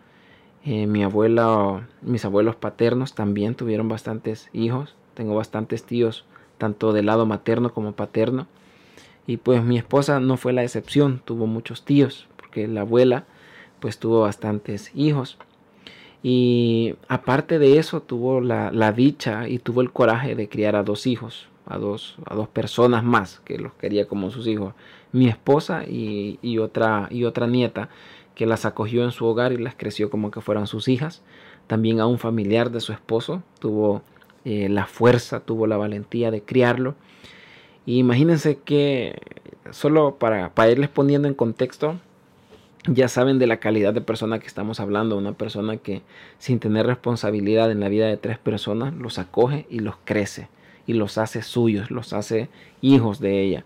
mi 0.65 1.03
abuela, 1.03 1.87
mis 2.03 2.25
abuelos 2.25 2.57
paternos 2.57 3.15
también 3.15 3.57
tuvieron 3.57 3.89
bastantes 3.89 4.49
hijos. 4.53 4.95
Tengo 5.15 5.35
bastantes 5.35 5.85
tíos, 5.85 6.25
tanto 6.57 6.93
del 6.93 7.07
lado 7.07 7.27
materno 7.27 7.75
como 7.75 7.93
paterno. 7.93 8.47
Y 9.27 9.39
pues 9.39 9.63
mi 9.63 9.77
esposa 9.77 10.21
no 10.21 10.37
fue 10.37 10.53
la 10.53 10.63
excepción, 10.63 11.21
tuvo 11.25 11.47
muchos 11.47 11.85
tíos, 11.85 12.29
porque 12.37 12.69
la 12.69 12.83
abuela 12.83 13.25
pues 13.81 13.99
tuvo 13.99 14.21
bastantes 14.21 14.93
hijos. 14.95 15.37
Y 16.29 16.97
aparte 17.07 17.61
de 17.61 17.79
eso 17.79 18.03
tuvo 18.03 18.41
la, 18.41 18.91
dicha 18.91 19.47
y 19.47 19.61
tuvo 19.61 19.81
el 19.81 19.93
coraje 19.93 20.35
de 20.35 20.49
criar 20.49 20.75
a 20.75 20.83
dos 20.83 21.07
hijos, 21.07 21.47
a 21.67 21.79
dos, 21.79 22.17
a 22.27 22.35
dos 22.35 22.49
personas 22.49 23.05
más 23.05 23.39
que 23.45 23.59
los 23.59 23.75
quería 23.75 24.09
como 24.09 24.33
sus 24.33 24.49
hijos. 24.49 24.75
Mi 25.13 25.29
esposa 25.29 25.85
y, 25.87 26.59
otra, 26.59 27.07
y 27.13 27.23
otra 27.23 27.47
nieta 27.47 27.91
que 28.35 28.45
las 28.45 28.65
acogió 28.65 29.05
en 29.05 29.13
su 29.13 29.25
hogar 29.25 29.53
y 29.53 29.57
las 29.57 29.77
creció 29.77 30.11
como 30.11 30.33
que 30.33 30.41
fueran 30.41 30.67
sus 30.67 30.89
hijas. 30.89 31.23
También 31.69 32.01
a 32.01 32.09
un 32.09 32.19
familiar 32.19 32.73
de 32.73 32.81
su 32.81 32.93
esposo 32.93 33.45
tuvo 33.61 34.03
eh, 34.45 34.69
la 34.69 34.87
fuerza, 34.87 35.39
tuvo 35.39 35.69
la 35.69 35.77
valentía 35.77 36.33
de 36.33 36.43
criarlo 36.43 36.97
imagínense 37.87 38.59
que 38.59 39.21
solo 39.71 40.17
para, 40.17 40.55
para 40.55 40.73
irles 40.73 40.91
poniendo 40.91 41.29
en 41.29 41.35
contexto, 41.35 42.01
ya 42.87 43.09
saben 43.09 43.39
de 43.39 43.47
la 43.47 43.59
calidad 43.59 43.95
de 43.95 44.01
persona 44.01 44.39
que 44.39 44.47
estamos 44.47 44.81
hablando, 44.81 45.17
una 45.17 45.33
persona 45.33 45.77
que 45.77 46.03
sin 46.39 46.59
tener 46.59 46.87
responsabilidad 46.87 47.71
en 47.71 47.81
la 47.81 47.89
vida 47.89 48.07
de 48.07 48.17
tres 48.17 48.39
personas 48.39 48.95
los 48.95 49.19
acoge 49.19 49.67
y 49.71 49.81
los 49.81 49.97
crece 50.05 50.49
y 50.87 50.95
los 50.95 51.19
hace 51.19 51.43
suyos, 51.43 51.91
los 51.91 52.13
hace 52.13 52.49
hijos 52.81 53.21
de 53.21 53.43
ella. 53.43 53.65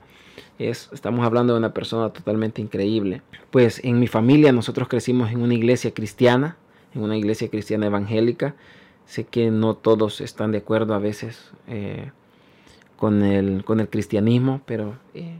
Es, 0.58 0.90
estamos 0.92 1.24
hablando 1.24 1.52
de 1.52 1.58
una 1.58 1.74
persona 1.74 2.10
totalmente 2.10 2.60
increíble. 2.62 3.22
Pues 3.50 3.82
en 3.84 3.98
mi 3.98 4.06
familia 4.06 4.52
nosotros 4.52 4.88
crecimos 4.88 5.30
en 5.30 5.42
una 5.42 5.54
iglesia 5.54 5.92
cristiana, 5.92 6.56
en 6.94 7.02
una 7.02 7.16
iglesia 7.16 7.48
cristiana 7.48 7.86
evangélica. 7.86 8.54
Sé 9.06 9.24
que 9.24 9.50
no 9.50 9.74
todos 9.74 10.20
están 10.20 10.52
de 10.52 10.58
acuerdo 10.58 10.94
a 10.94 10.98
veces 10.98 11.50
eh, 11.66 12.10
con 12.96 13.22
el, 13.22 13.64
con 13.64 13.80
el 13.80 13.88
cristianismo, 13.88 14.60
pero 14.66 14.96
eh, 15.14 15.38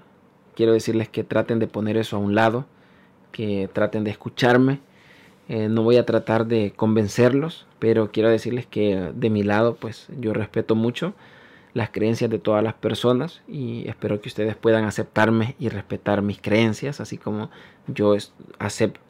quiero 0.55 0.73
decirles 0.73 1.09
que 1.09 1.25
traten 1.25 1.59
de 1.59 1.67
poner 1.67 1.97
eso 1.97 2.17
a 2.17 2.19
un 2.19 2.35
lado, 2.35 2.67
que 3.33 3.69
traten 3.73 4.05
de 4.05 4.11
escucharme. 4.11 4.81
Eh, 5.49 5.69
no 5.69 5.83
voy 5.83 5.97
a 5.97 6.07
tratar 6.07 6.47
de 6.47 6.73
convencerlos, 6.77 7.67
pero 7.79 8.11
quiero 8.13 8.29
decirles 8.29 8.67
que 8.67 9.11
de 9.15 9.31
mi 9.31 9.43
lado, 9.43 9.75
pues 9.75 10.07
yo 10.21 10.33
respeto 10.33 10.75
mucho 10.75 11.15
las 11.73 11.91
creencias 11.91 12.31
de 12.31 12.39
todas 12.39 12.65
las 12.65 12.75
personas 12.75 13.43
y 13.47 13.89
espero 13.89 14.21
que 14.21 14.29
ustedes 14.29 14.57
puedan 14.57 14.85
aceptarme 14.85 15.55
y 15.59 15.69
respetar 15.69 16.23
mis 16.23 16.41
creencias, 16.41 17.01
así 17.01 17.17
como 17.17 17.51
yo 17.87 18.17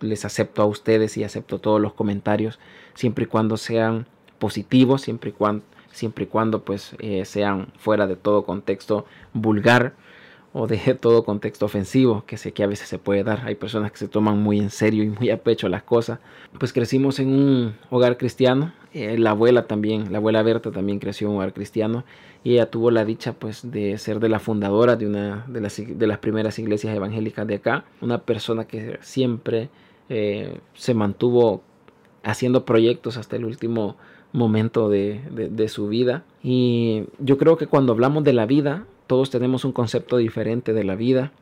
les 0.00 0.24
acepto 0.24 0.62
a 0.62 0.66
ustedes 0.66 1.16
y 1.16 1.24
acepto 1.24 1.58
todos 1.58 1.80
los 1.80 1.94
comentarios, 1.94 2.58
siempre 2.94 3.24
y 3.24 3.26
cuando 3.26 3.56
sean 3.56 4.06
positivos, 4.38 5.02
siempre 5.02 5.30
y 5.30 5.32
cuando, 5.32 5.64
siempre 5.90 6.24
y 6.24 6.26
cuando 6.26 6.62
pues 6.62 6.94
eh, 6.98 7.24
sean 7.24 7.68
fuera 7.78 8.06
de 8.06 8.16
todo 8.16 8.44
contexto 8.44 9.06
vulgar 9.32 9.94
o 10.52 10.66
de 10.66 10.78
todo 10.94 11.24
contexto 11.24 11.66
ofensivo, 11.66 12.24
que 12.26 12.36
sé 12.36 12.52
que 12.52 12.64
a 12.64 12.66
veces 12.66 12.88
se 12.88 12.98
puede 12.98 13.22
dar. 13.22 13.42
Hay 13.44 13.54
personas 13.54 13.92
que 13.92 13.98
se 13.98 14.08
toman 14.08 14.42
muy 14.42 14.58
en 14.58 14.70
serio 14.70 15.04
y 15.04 15.08
muy 15.08 15.30
a 15.30 15.42
pecho 15.42 15.68
las 15.68 15.84
cosas. 15.84 16.18
Pues 16.58 16.72
crecimos 16.72 17.20
en 17.20 17.28
un 17.28 17.74
hogar 17.90 18.16
cristiano. 18.16 18.72
Eh, 18.92 19.16
la 19.16 19.30
abuela 19.30 19.66
también, 19.68 20.10
la 20.10 20.18
abuela 20.18 20.42
Berta 20.42 20.72
también 20.72 20.98
creció 20.98 21.28
en 21.28 21.32
un 21.32 21.36
hogar 21.36 21.52
cristiano 21.52 22.04
y 22.42 22.54
ella 22.54 22.68
tuvo 22.68 22.90
la 22.90 23.04
dicha 23.04 23.34
pues 23.34 23.70
de 23.70 23.96
ser 23.98 24.18
de 24.18 24.28
la 24.28 24.40
fundadora 24.40 24.96
de 24.96 25.06
una 25.06 25.44
de 25.46 25.60
las, 25.60 26.18
primeras 26.18 26.58
iglesias 26.58 26.96
evangélicas 26.96 27.46
de 27.46 27.56
acá. 27.56 27.84
Una 28.00 28.22
persona 28.22 28.64
que 28.64 28.98
siempre 29.02 29.68
eh, 30.08 30.58
se 30.74 30.94
mantuvo 30.94 31.62
haciendo 32.24 32.64
proyectos 32.64 33.16
hasta 33.16 33.36
el 33.36 33.44
último 33.44 33.96
momento 34.32 34.88
de, 34.88 35.20
de 35.30 35.68
su 35.68 35.86
vida. 35.86 36.24
Y 36.42 37.04
yo 37.20 37.38
creo 37.38 37.56
que 37.56 37.68
cuando 37.68 37.92
hablamos 37.92 38.24
de 38.24 38.32
la 38.32 38.46
vida, 38.46 38.86
todos 39.10 39.28
tenemos 39.28 39.64
un 39.64 39.72
concepto 39.72 40.18
diferente 40.18 40.72
de 40.72 40.84
la 40.84 40.94
vida. 40.94 41.32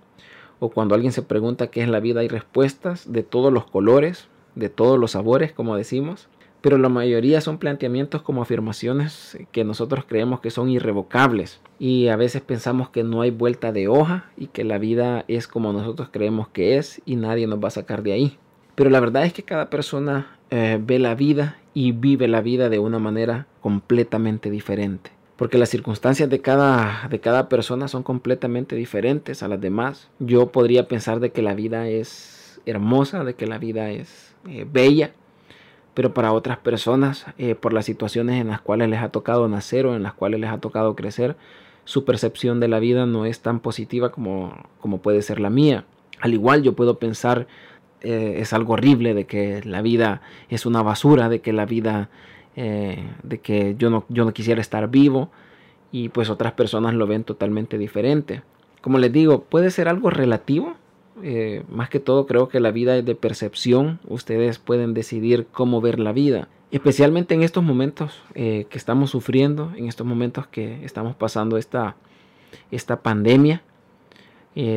O 0.58 0.70
cuando 0.70 0.94
alguien 0.94 1.12
se 1.12 1.20
pregunta 1.20 1.66
qué 1.66 1.82
es 1.82 1.88
la 1.90 2.00
vida, 2.00 2.20
hay 2.20 2.28
respuestas 2.28 3.12
de 3.12 3.22
todos 3.22 3.52
los 3.52 3.66
colores, 3.66 4.28
de 4.54 4.70
todos 4.70 4.98
los 4.98 5.10
sabores, 5.10 5.52
como 5.52 5.76
decimos. 5.76 6.28
Pero 6.62 6.78
la 6.78 6.88
mayoría 6.88 7.42
son 7.42 7.58
planteamientos 7.58 8.22
como 8.22 8.40
afirmaciones 8.40 9.36
que 9.52 9.64
nosotros 9.64 10.06
creemos 10.08 10.40
que 10.40 10.50
son 10.50 10.70
irrevocables. 10.70 11.60
Y 11.78 12.08
a 12.08 12.16
veces 12.16 12.40
pensamos 12.40 12.88
que 12.88 13.04
no 13.04 13.20
hay 13.20 13.32
vuelta 13.32 13.70
de 13.70 13.86
hoja 13.86 14.30
y 14.38 14.46
que 14.46 14.64
la 14.64 14.78
vida 14.78 15.26
es 15.28 15.46
como 15.46 15.74
nosotros 15.74 16.08
creemos 16.10 16.48
que 16.48 16.78
es 16.78 17.02
y 17.04 17.16
nadie 17.16 17.46
nos 17.46 17.62
va 17.62 17.68
a 17.68 17.72
sacar 17.72 18.02
de 18.02 18.14
ahí. 18.14 18.38
Pero 18.76 18.88
la 18.88 19.00
verdad 19.00 19.26
es 19.26 19.34
que 19.34 19.42
cada 19.42 19.68
persona 19.68 20.38
eh, 20.48 20.80
ve 20.82 20.98
la 20.98 21.14
vida 21.14 21.58
y 21.74 21.92
vive 21.92 22.28
la 22.28 22.40
vida 22.40 22.70
de 22.70 22.78
una 22.78 22.98
manera 22.98 23.46
completamente 23.60 24.50
diferente 24.50 25.17
porque 25.38 25.56
las 25.56 25.68
circunstancias 25.68 26.28
de 26.28 26.40
cada, 26.40 27.06
de 27.08 27.20
cada 27.20 27.48
persona 27.48 27.86
son 27.86 28.02
completamente 28.02 28.74
diferentes 28.74 29.44
a 29.44 29.48
las 29.48 29.60
demás. 29.60 30.10
Yo 30.18 30.50
podría 30.50 30.88
pensar 30.88 31.20
de 31.20 31.30
que 31.30 31.42
la 31.42 31.54
vida 31.54 31.88
es 31.88 32.60
hermosa, 32.66 33.22
de 33.22 33.34
que 33.34 33.46
la 33.46 33.58
vida 33.58 33.90
es 33.90 34.34
eh, 34.48 34.66
bella, 34.68 35.12
pero 35.94 36.12
para 36.12 36.32
otras 36.32 36.58
personas, 36.58 37.24
eh, 37.38 37.54
por 37.54 37.72
las 37.72 37.84
situaciones 37.84 38.40
en 38.40 38.48
las 38.48 38.60
cuales 38.60 38.88
les 38.88 39.00
ha 39.00 39.10
tocado 39.10 39.48
nacer 39.48 39.86
o 39.86 39.94
en 39.94 40.02
las 40.02 40.12
cuales 40.12 40.40
les 40.40 40.50
ha 40.50 40.58
tocado 40.58 40.96
crecer, 40.96 41.36
su 41.84 42.04
percepción 42.04 42.58
de 42.58 42.66
la 42.66 42.80
vida 42.80 43.06
no 43.06 43.24
es 43.24 43.38
tan 43.40 43.60
positiva 43.60 44.10
como, 44.10 44.68
como 44.80 44.98
puede 44.98 45.22
ser 45.22 45.38
la 45.38 45.50
mía. 45.50 45.84
Al 46.20 46.34
igual 46.34 46.64
yo 46.64 46.74
puedo 46.74 46.98
pensar 46.98 47.46
eh, 48.00 48.38
es 48.38 48.52
algo 48.52 48.72
horrible, 48.72 49.14
de 49.14 49.26
que 49.26 49.62
la 49.64 49.82
vida 49.82 50.20
es 50.48 50.66
una 50.66 50.82
basura, 50.82 51.28
de 51.28 51.40
que 51.40 51.52
la 51.52 51.64
vida 51.64 52.10
eh, 52.60 53.08
de 53.22 53.38
que 53.38 53.76
yo 53.78 53.88
no, 53.88 54.04
yo 54.08 54.24
no 54.24 54.32
quisiera 54.32 54.60
estar 54.60 54.90
vivo 54.90 55.30
y 55.92 56.08
pues 56.08 56.28
otras 56.28 56.54
personas 56.54 56.92
lo 56.92 57.06
ven 57.06 57.22
totalmente 57.22 57.78
diferente. 57.78 58.42
Como 58.80 58.98
les 58.98 59.12
digo, 59.12 59.44
puede 59.44 59.70
ser 59.70 59.86
algo 59.86 60.10
relativo. 60.10 60.74
Eh, 61.22 61.62
más 61.70 61.88
que 61.88 62.00
todo 62.00 62.26
creo 62.26 62.48
que 62.48 62.58
la 62.58 62.72
vida 62.72 62.96
es 62.96 63.04
de 63.04 63.14
percepción. 63.14 64.00
Ustedes 64.08 64.58
pueden 64.58 64.92
decidir 64.92 65.46
cómo 65.52 65.80
ver 65.80 66.00
la 66.00 66.10
vida. 66.10 66.48
Especialmente 66.72 67.32
en 67.32 67.44
estos 67.44 67.62
momentos 67.62 68.20
eh, 68.34 68.66
que 68.68 68.76
estamos 68.76 69.10
sufriendo, 69.10 69.70
en 69.76 69.86
estos 69.86 70.04
momentos 70.04 70.48
que 70.48 70.84
estamos 70.84 71.14
pasando 71.14 71.58
esta, 71.58 71.94
esta 72.72 73.02
pandemia. 73.02 73.62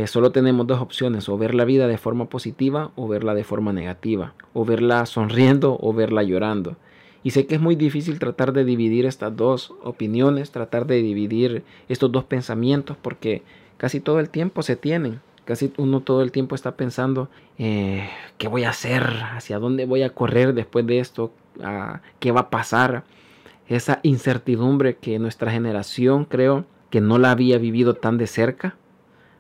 solo 0.06 0.32
tenemos 0.32 0.68
dos 0.68 0.82
opciones, 0.82 1.28
o 1.30 1.36
ver 1.36 1.56
la 1.56 1.66
vida 1.66 1.88
de 1.88 1.98
forma 1.98 2.26
positiva 2.26 2.92
o 2.96 3.08
verla 3.08 3.34
de 3.34 3.44
forma 3.44 3.74
negativa, 3.74 4.36
o 4.54 4.66
verla 4.66 5.08
sonriendo 5.08 5.80
o 5.82 5.94
verla 5.94 6.22
llorando. 6.22 6.76
Y 7.24 7.32
sé 7.32 7.46
que 7.46 7.56
es 7.56 7.62
muy 7.62 7.76
difícil 7.76 8.20
tratar 8.20 8.52
de 8.54 8.66
dividir 8.66 9.06
estas 9.06 9.36
dos 9.36 9.74
opiniones, 9.84 10.52
tratar 10.52 10.88
de 10.88 11.02
dividir 11.02 11.64
estos 11.88 12.12
dos 12.12 12.24
pensamientos, 12.24 12.98
porque 13.00 13.44
casi 13.78 14.00
todo 14.00 14.20
el 14.20 14.30
tiempo 14.30 14.64
se 14.64 14.76
tienen. 14.76 15.22
Casi 15.46 15.74
uno 15.78 16.02
todo 16.02 16.22
el 16.22 16.32
tiempo 16.32 16.56
está 16.56 16.76
pensando, 16.76 17.30
eh, 17.58 18.10
¿qué 18.38 18.48
voy 18.48 18.64
a 18.64 18.70
hacer? 18.70 19.04
¿Hacia 19.36 19.60
dónde 19.60 19.86
voy 19.86 20.04
a 20.04 20.12
correr 20.12 20.54
después 20.54 20.86
de 20.86 21.00
esto? 21.00 21.32
Ah, 21.64 22.02
¿Qué 22.20 22.32
va 22.32 22.42
a 22.42 22.50
pasar? 22.50 23.04
Esa 23.68 24.00
incertidumbre 24.04 24.98
que 24.98 25.18
nuestra 25.20 25.52
generación 25.52 26.26
creo 26.26 26.66
que 26.90 27.02
no 27.02 27.18
la 27.18 27.32
había 27.32 27.58
vivido 27.58 27.96
tan 27.96 28.18
de 28.18 28.28
cerca. 28.28 28.76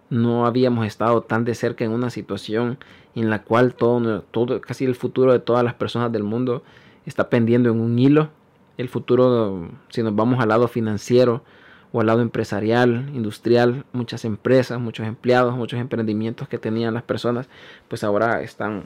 No 0.10 0.46
habíamos 0.46 0.86
estado 0.86 1.22
tan 1.22 1.46
de 1.46 1.56
cerca 1.56 1.86
en 1.86 1.92
una 1.92 2.10
situación 2.10 2.78
en 3.16 3.30
la 3.30 3.44
cual 3.44 3.74
todo, 3.74 4.22
todo 4.22 4.60
casi 4.62 4.86
el 4.86 4.96
futuro 4.96 5.32
de 5.32 5.40
todas 5.40 5.64
las 5.64 5.74
personas 5.74 6.12
del 6.12 6.24
mundo 6.24 6.64
está 7.05 7.29
pendiendo 7.29 7.70
en 7.70 7.79
un 7.79 7.98
hilo. 7.98 8.29
El 8.77 8.89
futuro, 8.89 9.70
si 9.89 10.03
nos 10.03 10.15
vamos 10.15 10.39
al 10.39 10.50
lado 10.50 10.67
financiero 10.67 11.43
o 11.91 12.01
al 12.01 12.08
lado 12.08 12.22
empresarial, 12.22 13.10
industrial, 13.13 13.86
muchas 13.93 14.25
empresas, 14.25 14.79
muchos 14.79 15.05
empleados, 15.08 15.55
muchos 15.55 15.79
emprendimientos 15.79 16.48
que 16.48 16.58
tenían 16.58 16.93
las 16.93 17.03
personas, 17.03 17.50
pues 17.88 18.03
ahora 18.03 18.41
están 18.41 18.84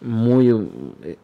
muy, 0.00 0.68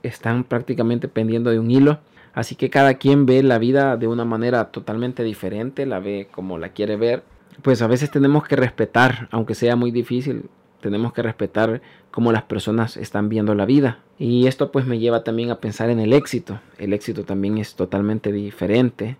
están 0.02 0.44
prácticamente 0.44 1.08
pendiendo 1.08 1.50
de 1.50 1.58
un 1.58 1.70
hilo. 1.70 2.00
Así 2.34 2.56
que 2.56 2.70
cada 2.70 2.94
quien 2.94 3.26
ve 3.26 3.42
la 3.42 3.58
vida 3.58 3.96
de 3.96 4.08
una 4.08 4.24
manera 4.24 4.70
totalmente 4.70 5.22
diferente, 5.22 5.84
la 5.86 6.00
ve 6.00 6.28
como 6.32 6.58
la 6.58 6.70
quiere 6.70 6.96
ver. 6.96 7.22
Pues 7.60 7.82
a 7.82 7.86
veces 7.86 8.10
tenemos 8.10 8.44
que 8.44 8.56
respetar, 8.56 9.28
aunque 9.30 9.54
sea 9.54 9.76
muy 9.76 9.90
difícil, 9.90 10.48
tenemos 10.82 11.14
que 11.14 11.22
respetar 11.22 11.80
cómo 12.10 12.32
las 12.32 12.42
personas 12.42 12.98
están 12.98 13.30
viendo 13.30 13.54
la 13.54 13.64
vida. 13.64 14.00
Y 14.18 14.46
esto 14.46 14.70
pues 14.70 14.84
me 14.84 14.98
lleva 14.98 15.24
también 15.24 15.50
a 15.50 15.60
pensar 15.60 15.88
en 15.88 16.00
el 16.00 16.12
éxito. 16.12 16.60
El 16.76 16.92
éxito 16.92 17.24
también 17.24 17.56
es 17.56 17.74
totalmente 17.74 18.30
diferente 18.32 19.16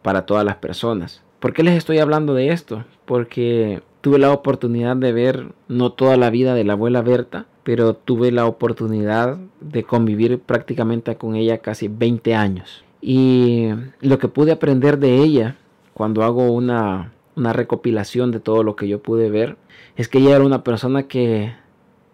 para 0.00 0.24
todas 0.24 0.44
las 0.44 0.56
personas. 0.56 1.22
¿Por 1.40 1.52
qué 1.52 1.62
les 1.62 1.76
estoy 1.76 1.98
hablando 1.98 2.34
de 2.34 2.48
esto? 2.48 2.84
Porque 3.04 3.82
tuve 4.00 4.18
la 4.18 4.32
oportunidad 4.32 4.96
de 4.96 5.12
ver 5.12 5.52
no 5.68 5.92
toda 5.92 6.16
la 6.16 6.30
vida 6.30 6.54
de 6.54 6.64
la 6.64 6.72
abuela 6.74 7.02
Berta, 7.02 7.46
pero 7.64 7.94
tuve 7.94 8.32
la 8.32 8.46
oportunidad 8.46 9.38
de 9.60 9.84
convivir 9.84 10.40
prácticamente 10.40 11.16
con 11.16 11.36
ella 11.36 11.58
casi 11.58 11.88
20 11.88 12.34
años. 12.34 12.84
Y 13.00 13.68
lo 14.00 14.18
que 14.18 14.28
pude 14.28 14.52
aprender 14.52 14.98
de 14.98 15.16
ella 15.16 15.56
cuando 15.94 16.22
hago 16.22 16.50
una 16.50 17.12
una 17.36 17.52
recopilación 17.52 18.30
de 18.30 18.40
todo 18.40 18.62
lo 18.62 18.76
que 18.76 18.88
yo 18.88 19.02
pude 19.02 19.30
ver, 19.30 19.56
es 19.96 20.08
que 20.08 20.18
ella 20.18 20.36
era 20.36 20.44
una 20.44 20.64
persona 20.64 21.04
que 21.04 21.54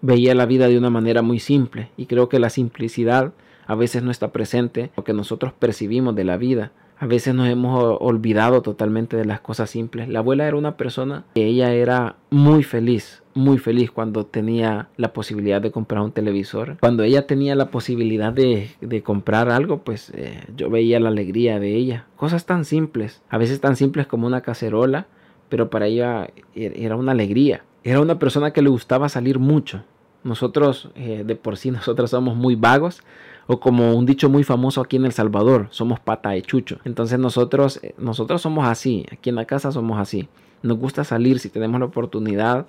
veía 0.01 0.35
la 0.35 0.47
vida 0.47 0.69
de 0.69 0.79
una 0.79 0.91
manera 0.91 1.23
muy 1.23 1.41
simple 1.41 1.91
y 1.97 2.07
creo 2.07 2.29
que 2.29 2.39
la 2.39 2.51
simplicidad 2.51 3.33
a 3.67 3.75
veces 3.75 4.03
no 4.03 4.11
está 4.11 4.33
presente 4.33 4.91
lo 4.97 5.05
que 5.05 5.13
nosotros 5.13 5.53
percibimos 5.53 6.15
de 6.15 6.25
la 6.25 6.37
vida. 6.37 6.73
A 7.01 7.07
veces 7.07 7.33
nos 7.33 7.49
hemos 7.49 7.97
olvidado 8.01 8.61
totalmente 8.63 9.17
de 9.17 9.25
las 9.25 9.41
cosas 9.41 9.71
simples. 9.71 10.09
La 10.09 10.19
abuela 10.19 10.49
era 10.49 10.57
una 10.57 10.77
persona 10.77 11.25
que 11.35 11.47
ella 11.47 11.73
era 11.73 12.17
muy 12.31 12.65
feliz, 12.65 13.23
muy 13.35 13.59
feliz 13.59 13.93
cuando 13.93 14.27
tenía 14.27 14.89
la 14.97 15.13
posibilidad 15.13 15.63
de 15.63 15.71
comprar 15.71 16.03
un 16.03 16.11
televisor. 16.11 16.77
Cuando 16.81 17.05
ella 17.05 17.27
tenía 17.29 17.55
la 17.55 17.71
posibilidad 17.71 18.33
de, 18.33 19.03
comprar 19.05 19.49
algo, 19.49 19.79
pues 19.79 20.11
eh, 20.15 20.43
yo 20.57 20.71
veía 20.71 20.99
la 20.99 21.11
alegría 21.11 21.61
de 21.61 21.77
ella. 21.77 22.07
Cosas 22.17 22.47
tan 22.47 22.65
simples, 22.65 23.23
a 23.29 23.39
veces 23.39 23.61
tan 23.61 23.77
simples 23.77 24.09
como 24.09 24.27
una 24.27 24.41
cacerola, 24.41 25.07
pero 25.49 25.71
para 25.71 25.87
ella 25.87 26.31
e, 26.57 26.73
era 26.85 26.97
una 26.97 27.13
alegría. 27.13 27.63
Era 27.85 28.01
una 28.01 28.19
persona 28.19 28.53
que 28.53 28.63
le 28.63 28.71
gustaba 28.71 29.09
salir 29.09 29.39
mucho. 29.39 29.85
Nosotros, 30.25 30.91
eh, 30.97 31.23
de 31.25 31.37
por 31.37 31.57
sí, 31.57 31.71
nosotros 31.71 32.11
somos 32.11 32.35
muy 32.35 32.57
vagos, 32.57 33.03
o 33.49 33.59
como 33.59 33.97
un 33.97 34.07
dicho 34.07 34.29
muy 34.29 34.45
famoso 34.45 34.81
aquí 34.81 34.95
en 34.95 35.07
El 35.07 35.13
Salvador, 35.13 35.67
somos 35.71 35.99
pata 35.99 36.31
de 36.31 36.43
chucho. 36.43 36.79
Entonces 36.85 37.19
nosotros, 37.19 37.81
eh, 37.83 37.97
nosotros 37.99 38.41
somos 38.41 38.69
así, 38.69 39.05
aquí 39.11 39.31
en 39.31 39.35
la 39.35 39.45
casa 39.45 39.73
somos 39.73 39.99
así. 39.99 40.29
Nos 40.63 40.79
gusta 40.79 41.03
salir 41.03 41.41
si 41.41 41.49
tenemos 41.49 41.81
la 41.81 41.87
oportunidad 41.87 42.67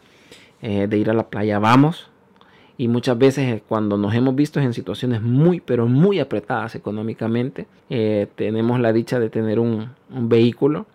eh, 0.63 0.87
de 0.87 0.97
ir 0.97 1.11
a 1.11 1.13
la 1.13 1.29
playa, 1.29 1.59
vamos. 1.59 2.09
Y 2.77 2.87
muchas 2.87 3.17
veces 3.19 3.61
cuando 3.67 3.97
nos 3.97 4.15
hemos 4.15 4.35
visto 4.35 4.59
en 4.59 4.73
situaciones 4.73 5.21
muy, 5.21 5.59
pero 5.59 5.85
muy 5.85 6.19
apretadas 6.19 6.73
económicamente, 6.73 7.67
tenemos 8.35 8.79
la 8.79 8.93
dicha 8.93 9.19
de 9.19 9.29
tener 9.29 9.59
un, 9.59 9.89
un 10.09 10.29
vehículo 10.29 10.85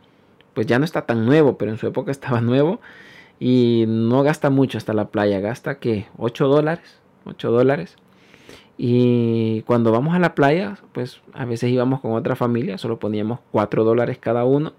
pues 0.55 0.67
ya 0.67 0.79
no 0.79 0.85
está 0.85 1.03
tan 1.03 1.27
nuevo, 1.27 1.59
pero 1.59 1.73
en 1.73 1.79
su 1.79 1.87
época 1.87 2.11
estaba 2.11 2.41
nuevo 2.41 2.81
y 3.39 3.85
no 3.87 4.23
gasta 4.23 4.49
mucho 4.49 4.79
hasta 4.79 4.95
la 4.95 5.09
playa, 5.09 5.41
gasta 5.41 5.79
que 5.79 6.07
8 6.17 6.49
dólares, 6.49 7.01
8 7.27 7.51
dólares. 7.51 7.97
Y 8.77 9.63
cuando 9.63 9.93
vamos 9.93 10.15
a 10.15 10.19
la 10.19 10.35
playa, 10.35 10.79
pues 10.93 11.21
a 11.33 11.45
veces 11.45 11.71
íbamos 11.71 12.01
con 12.01 12.13
otra 12.13 12.35
familia, 12.35 12.77
solo 12.79 12.99
poníamos 12.99 13.39
4 13.53 13.85
dólares 13.85 14.19
cada 14.19 14.45
uno 14.45 14.73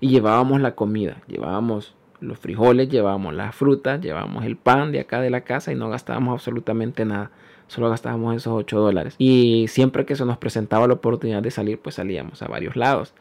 y 0.00 0.08
llevábamos 0.08 0.60
la 0.60 0.74
comida, 0.74 1.22
llevábamos 1.26 1.94
los 2.20 2.38
frijoles, 2.38 2.88
llevábamos 2.88 3.32
las 3.34 3.54
frutas, 3.54 4.00
llevábamos 4.00 4.44
el 4.44 4.56
pan 4.56 4.92
de 4.92 5.00
acá 5.00 5.20
de 5.20 5.30
la 5.30 5.42
casa 5.42 5.72
y 5.72 5.76
no 5.76 5.88
gastábamos 5.88 6.34
absolutamente 6.34 7.04
nada. 7.04 7.30
Solo 7.68 7.90
gastábamos 7.90 8.34
esos 8.34 8.52
8 8.52 8.80
dólares. 8.80 9.14
Y 9.18 9.66
siempre 9.68 10.04
que 10.04 10.16
se 10.16 10.24
nos 10.24 10.38
presentaba 10.38 10.86
la 10.86 10.94
oportunidad 10.94 11.42
de 11.42 11.50
salir, 11.50 11.78
pues 11.78 11.96
salíamos 11.96 12.42
a 12.42 12.48
varios 12.48 12.76
lados. 12.76 13.14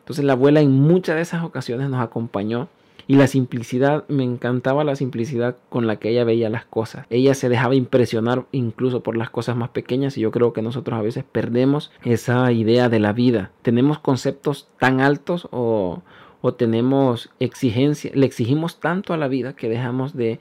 Entonces 0.00 0.24
la 0.24 0.32
abuela 0.32 0.60
en 0.60 0.72
muchas 0.72 1.16
de 1.16 1.22
esas 1.22 1.44
ocasiones 1.44 1.88
nos 1.88 2.00
acompañó 2.00 2.68
y 3.06 3.16
la 3.16 3.26
simplicidad, 3.26 4.04
me 4.08 4.24
encantaba 4.24 4.84
la 4.84 4.96
simplicidad 4.96 5.56
con 5.68 5.86
la 5.86 5.96
que 5.96 6.10
ella 6.10 6.24
veía 6.24 6.50
las 6.50 6.64
cosas. 6.64 7.06
Ella 7.10 7.34
se 7.34 7.48
dejaba 7.48 7.74
impresionar 7.74 8.46
incluso 8.52 9.02
por 9.02 9.16
las 9.16 9.30
cosas 9.30 9.56
más 9.56 9.70
pequeñas 9.70 10.16
y 10.16 10.20
yo 10.20 10.30
creo 10.30 10.52
que 10.52 10.62
nosotros 10.62 10.98
a 10.98 11.02
veces 11.02 11.24
perdemos 11.24 11.90
esa 12.04 12.50
idea 12.52 12.88
de 12.88 13.00
la 13.00 13.12
vida. 13.12 13.50
Tenemos 13.62 13.98
conceptos 13.98 14.68
tan 14.78 15.00
altos 15.00 15.48
o, 15.50 16.02
o 16.40 16.54
tenemos 16.54 17.30
exigencia, 17.40 18.10
le 18.14 18.26
exigimos 18.26 18.80
tanto 18.80 19.14
a 19.14 19.16
la 19.16 19.28
vida 19.28 19.54
que 19.54 19.68
dejamos 19.68 20.14
de 20.14 20.38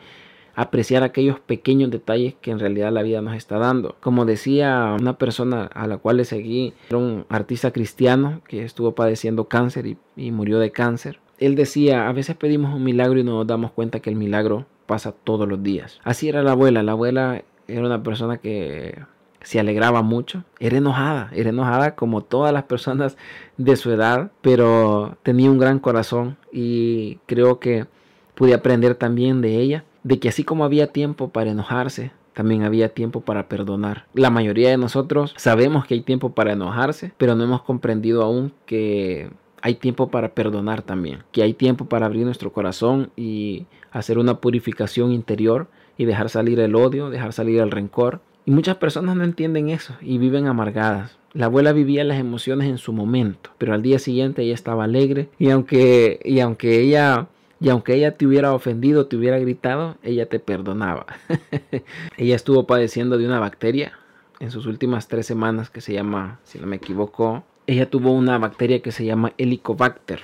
apreciar 0.54 1.04
aquellos 1.04 1.40
pequeños 1.40 1.92
detalles 1.92 2.36
que 2.42 2.52
en 2.52 2.60
realidad 2.60 2.92
la 2.92 3.04
vida 3.04 3.22
nos 3.22 3.36
está 3.36 3.58
dando. 3.58 3.96
Como 4.02 4.26
decía 4.26 4.96
una 5.00 5.18
persona 5.18 5.64
a 5.66 5.88
la 5.88 5.98
cual 5.98 6.18
le 6.18 6.26
seguí, 6.26 6.74
era 6.90 6.98
un 6.98 7.26
artista 7.30 7.72
cristiano 7.72 8.42
que 8.48 8.64
estuvo 8.64 8.94
padeciendo 8.94 9.46
cáncer 9.46 9.88
y, 9.88 9.98
y 10.18 10.32
murió 10.32 10.60
de 10.60 10.72
cáncer 10.72 11.21
él 11.42 11.56
decía, 11.56 12.08
a 12.08 12.14
veces 12.14 12.36
pedimos 12.38 12.74
un 12.74 12.84
milagro 12.84 13.20
y 13.20 13.24
no 13.24 13.34
nos 13.34 13.48
damos 13.48 13.72
cuenta 13.72 14.00
que 14.00 14.12
el 14.12 14.16
milagro 14.16 14.68
pasa 14.86 15.12
todos 15.12 15.50
los 15.50 15.62
días. 15.62 16.00
Así 16.04 16.30
era 16.30 16.44
la 16.44 16.52
abuela, 16.52 16.84
la 16.84 16.94
abuela 16.94 17.44
era 17.68 17.86
una 17.86 18.04
persona 18.04 18.38
que 18.38 19.00
se 19.42 19.60
alegraba 19.60 20.04
mucho, 20.04 20.44
era 20.60 20.78
enojada, 20.78 21.32
era 21.34 21.50
enojada 21.50 21.96
como 21.96 22.22
todas 22.22 22.54
las 22.54 22.64
personas 22.64 23.18
de 23.58 23.76
su 23.76 23.92
edad, 23.92 24.32
pero 24.42 25.18
tenía 25.24 25.50
un 25.50 25.58
gran 25.58 25.80
corazón 25.80 26.38
y 26.52 27.18
creo 27.26 27.60
que 27.60 27.88
pude 28.36 28.54
aprender 28.54 28.94
también 28.94 29.42
de 29.42 29.58
ella, 29.58 29.84
de 30.04 30.20
que 30.20 30.30
así 30.30 30.44
como 30.44 30.64
había 30.64 30.88
tiempo 30.88 31.30
para 31.30 31.50
enojarse, 31.50 32.12
también 32.34 32.64
había 32.64 32.90
tiempo 32.90 33.22
para 33.22 33.50
perdonar. 33.50 34.06
La 34.14 34.30
mayoría 34.30 34.70
de 34.70 34.78
nosotros 34.78 35.34
sabemos 35.38 35.86
que 35.86 35.96
hay 35.96 36.02
tiempo 36.02 36.34
para 36.34 36.54
enojarse, 36.54 37.14
pero 37.18 37.36
no 37.36 37.44
hemos 37.44 37.64
comprendido 37.64 38.22
aún 38.22 38.54
que 38.68 39.32
hay 39.62 39.76
tiempo 39.76 40.10
para 40.10 40.34
perdonar 40.34 40.82
también, 40.82 41.24
que 41.32 41.44
hay 41.44 41.54
tiempo 41.54 41.86
para 41.86 42.06
abrir 42.06 42.26
nuestro 42.26 42.52
corazón 42.52 43.12
y 43.16 43.66
hacer 43.92 44.18
una 44.18 44.40
purificación 44.40 45.12
interior 45.12 45.68
y 45.98 46.06
dejar 46.06 46.30
salir 46.30 46.60
el 46.60 46.76
odio, 46.76 47.10
dejar 47.10 47.34
salir 47.34 47.60
el 47.60 47.72
rencor. 47.72 48.22
Y 48.46 48.52
muchas 48.52 48.78
personas 48.78 49.16
no 49.16 49.24
entienden 49.24 49.70
eso 49.70 49.96
y 50.02 50.18
viven 50.18 50.48
amargadas. 50.48 51.18
La 51.34 51.46
abuela 51.46 51.74
vivía 51.74 52.04
las 52.04 52.20
emociones 52.20 52.68
en 52.68 52.78
su 52.78 52.92
momento, 52.92 53.52
pero 53.58 53.74
al 53.74 53.82
día 53.82 54.00
siguiente 54.00 54.42
ella 54.42 54.54
estaba 54.54 54.84
alegre 54.84 55.30
y 55.40 55.50
aunque 55.50 56.20
y 56.26 56.40
aunque 56.40 56.82
ella 56.82 57.28
y 57.60 57.70
aunque 57.70 57.94
ella 57.94 58.18
te 58.18 58.26
hubiera 58.26 58.54
ofendido, 58.54 59.06
te 59.06 59.16
hubiera 59.16 59.38
gritado, 59.38 59.96
ella 60.02 60.28
te 60.28 60.40
perdonaba. 60.40 61.06
ella 62.18 62.36
estuvo 62.36 62.66
padeciendo 62.66 63.18
de 63.20 63.28
una 63.28 63.40
bacteria 63.40 63.94
en 64.40 64.50
sus 64.50 64.66
últimas 64.66 65.08
tres 65.08 65.28
semanas 65.28 65.70
que 65.70 65.82
se 65.82 65.94
llama, 65.94 66.40
si 66.44 66.58
no 66.58 66.66
me 66.66 66.78
equivoco, 66.78 67.46
ella 67.72 67.90
tuvo 67.90 68.12
una 68.12 68.38
bacteria 68.38 68.82
que 68.82 68.92
se 68.92 69.06
llama 69.06 69.32
Helicobacter. 69.38 70.24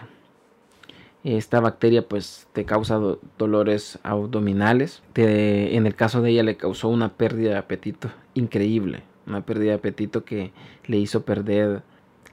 Esta 1.24 1.62
bacteria 1.62 2.06
pues 2.06 2.46
te 2.52 2.66
causa 2.66 3.00
dolores 3.38 4.00
abdominales. 4.04 5.02
en 5.16 5.86
el 5.86 5.96
caso 5.96 6.22
de 6.22 6.32
ella 6.32 6.44
le 6.44 6.58
causó 6.58 6.90
una 6.90 7.14
pérdida 7.14 7.52
de 7.52 7.58
apetito 7.58 8.10
increíble. 8.34 9.04
Una 9.26 9.46
pérdida 9.46 9.70
de 9.72 9.78
apetito 9.78 10.26
que 10.26 10.52
le 10.88 10.98
hizo 10.98 11.24
perder, 11.24 11.84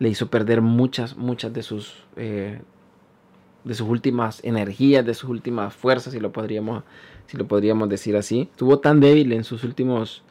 le 0.00 0.08
hizo 0.08 0.30
perder 0.30 0.62
muchas, 0.62 1.16
muchas 1.16 1.52
de 1.52 1.62
sus, 1.62 2.04
eh, 2.16 2.60
de 3.62 3.74
sus 3.74 3.88
últimas 3.88 4.42
energías, 4.42 5.06
de 5.06 5.14
sus 5.14 5.30
últimas 5.30 5.74
fuerzas, 5.74 6.12
si 6.12 6.18
lo 6.18 6.32
podríamos, 6.32 6.82
si 7.26 7.36
lo 7.36 7.46
podríamos 7.46 7.88
decir 7.88 8.16
así. 8.16 8.48
Estuvo 8.50 8.80
tan 8.80 8.98
débil 8.98 9.32
en 9.32 9.44
sus 9.44 9.62
últimos 9.62 10.24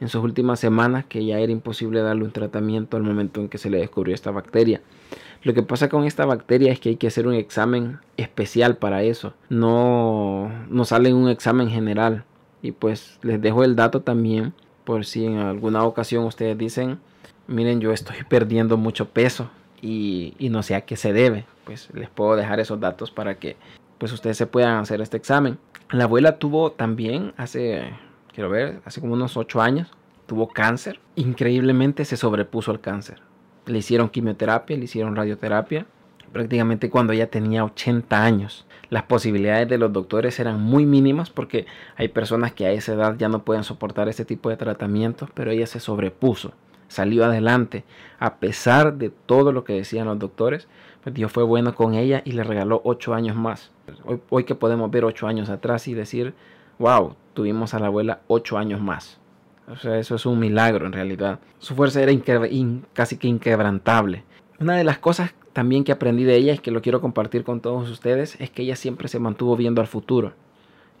en 0.00 0.08
sus 0.08 0.22
últimas 0.22 0.60
semanas 0.60 1.04
que 1.06 1.24
ya 1.24 1.38
era 1.38 1.52
imposible 1.52 2.00
darle 2.00 2.24
un 2.24 2.32
tratamiento 2.32 2.96
al 2.96 3.02
momento 3.02 3.40
en 3.40 3.48
que 3.48 3.58
se 3.58 3.70
le 3.70 3.78
descubrió 3.78 4.14
esta 4.14 4.30
bacteria. 4.30 4.80
Lo 5.42 5.54
que 5.54 5.62
pasa 5.62 5.88
con 5.88 6.04
esta 6.04 6.26
bacteria 6.26 6.72
es 6.72 6.80
que 6.80 6.90
hay 6.90 6.96
que 6.96 7.06
hacer 7.06 7.26
un 7.26 7.34
examen 7.34 7.98
especial 8.16 8.76
para 8.76 9.02
eso. 9.02 9.34
No, 9.48 10.50
no 10.68 10.84
sale 10.84 11.10
en 11.10 11.16
un 11.16 11.28
examen 11.28 11.70
general. 11.70 12.24
Y 12.60 12.72
pues 12.72 13.18
les 13.22 13.40
dejo 13.40 13.62
el 13.62 13.76
dato 13.76 14.00
también 14.02 14.52
por 14.84 15.04
si 15.04 15.26
en 15.26 15.38
alguna 15.38 15.84
ocasión 15.84 16.24
ustedes 16.24 16.58
dicen, 16.58 16.98
miren 17.46 17.80
yo 17.80 17.92
estoy 17.92 18.16
perdiendo 18.28 18.76
mucho 18.76 19.10
peso 19.10 19.48
y, 19.80 20.34
y 20.38 20.48
no 20.48 20.62
sé 20.62 20.74
a 20.74 20.80
qué 20.80 20.96
se 20.96 21.12
debe. 21.12 21.44
Pues 21.64 21.88
les 21.94 22.08
puedo 22.08 22.34
dejar 22.34 22.58
esos 22.58 22.80
datos 22.80 23.10
para 23.10 23.38
que 23.38 23.56
pues 23.98 24.12
ustedes 24.12 24.36
se 24.36 24.46
puedan 24.46 24.78
hacer 24.78 25.00
este 25.00 25.16
examen. 25.16 25.58
La 25.90 26.04
abuela 26.04 26.38
tuvo 26.38 26.72
también 26.72 27.32
hace 27.36 27.92
quiero 28.38 28.50
ver, 28.50 28.80
hace 28.84 29.00
como 29.00 29.14
unos 29.14 29.36
8 29.36 29.60
años, 29.60 29.90
tuvo 30.26 30.46
cáncer. 30.46 31.00
Increíblemente 31.16 32.04
se 32.04 32.16
sobrepuso 32.16 32.70
al 32.70 32.80
cáncer. 32.80 33.20
Le 33.66 33.78
hicieron 33.78 34.10
quimioterapia, 34.10 34.76
le 34.76 34.84
hicieron 34.84 35.16
radioterapia, 35.16 35.86
prácticamente 36.32 36.88
cuando 36.88 37.12
ella 37.12 37.28
tenía 37.28 37.64
80 37.64 38.22
años. 38.22 38.64
Las 38.90 39.02
posibilidades 39.02 39.68
de 39.68 39.78
los 39.78 39.92
doctores 39.92 40.38
eran 40.38 40.62
muy 40.62 40.86
mínimas 40.86 41.30
porque 41.30 41.66
hay 41.96 42.06
personas 42.06 42.52
que 42.52 42.64
a 42.64 42.70
esa 42.70 42.92
edad 42.92 43.16
ya 43.18 43.28
no 43.28 43.42
pueden 43.42 43.64
soportar 43.64 44.08
este 44.08 44.24
tipo 44.24 44.50
de 44.50 44.56
tratamientos, 44.56 45.30
pero 45.34 45.50
ella 45.50 45.66
se 45.66 45.80
sobrepuso, 45.80 46.52
salió 46.86 47.24
adelante. 47.24 47.82
A 48.20 48.36
pesar 48.36 48.98
de 48.98 49.10
todo 49.10 49.50
lo 49.50 49.64
que 49.64 49.72
decían 49.72 50.06
los 50.06 50.20
doctores, 50.20 50.68
pues 51.02 51.12
Dios 51.12 51.32
fue 51.32 51.42
bueno 51.42 51.74
con 51.74 51.94
ella 51.94 52.22
y 52.24 52.30
le 52.30 52.44
regaló 52.44 52.82
8 52.84 53.14
años 53.14 53.34
más. 53.34 53.72
Hoy, 54.04 54.20
hoy 54.30 54.44
que 54.44 54.54
podemos 54.54 54.92
ver 54.92 55.04
8 55.04 55.26
años 55.26 55.50
atrás 55.50 55.88
y 55.88 55.94
decir, 55.94 56.34
wow, 56.78 57.16
tuvimos 57.38 57.72
a 57.72 57.78
la 57.78 57.86
abuela 57.86 58.22
ocho 58.26 58.58
años 58.58 58.80
más. 58.80 59.20
O 59.68 59.76
sea, 59.76 59.96
eso 60.00 60.16
es 60.16 60.26
un 60.26 60.40
milagro 60.40 60.86
en 60.86 60.92
realidad. 60.92 61.38
Su 61.60 61.76
fuerza 61.76 62.02
era 62.02 62.12
casi 62.94 63.16
que 63.16 63.28
inquebrantable. 63.28 64.24
Una 64.58 64.74
de 64.74 64.82
las 64.82 64.98
cosas 64.98 65.36
también 65.52 65.84
que 65.84 65.92
aprendí 65.92 66.24
de 66.24 66.34
ella 66.34 66.54
y 66.54 66.58
que 66.58 66.72
lo 66.72 66.82
quiero 66.82 67.00
compartir 67.00 67.44
con 67.44 67.60
todos 67.60 67.88
ustedes 67.88 68.34
es 68.40 68.50
que 68.50 68.62
ella 68.62 68.74
siempre 68.74 69.06
se 69.06 69.20
mantuvo 69.20 69.54
viendo 69.54 69.80
al 69.80 69.86
futuro. 69.86 70.32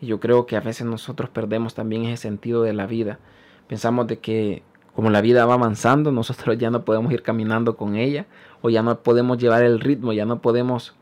Y 0.00 0.06
yo 0.06 0.20
creo 0.20 0.46
que 0.46 0.56
a 0.56 0.60
veces 0.60 0.86
nosotros 0.86 1.28
perdemos 1.28 1.74
también 1.74 2.04
ese 2.04 2.22
sentido 2.22 2.62
de 2.62 2.72
la 2.72 2.86
vida. 2.86 3.18
Pensamos 3.66 4.06
de 4.06 4.20
que 4.20 4.62
como 4.94 5.10
la 5.10 5.22
vida 5.22 5.44
va 5.44 5.54
avanzando, 5.54 6.12
nosotros 6.12 6.56
ya 6.56 6.70
no 6.70 6.84
podemos 6.84 7.12
ir 7.12 7.22
caminando 7.22 7.76
con 7.76 7.96
ella 7.96 8.26
o 8.62 8.70
ya 8.70 8.84
no 8.84 9.00
podemos 9.00 9.38
llevar 9.38 9.64
el 9.64 9.80
ritmo, 9.80 10.12
ya 10.12 10.24
no 10.24 10.40
podemos 10.40 10.94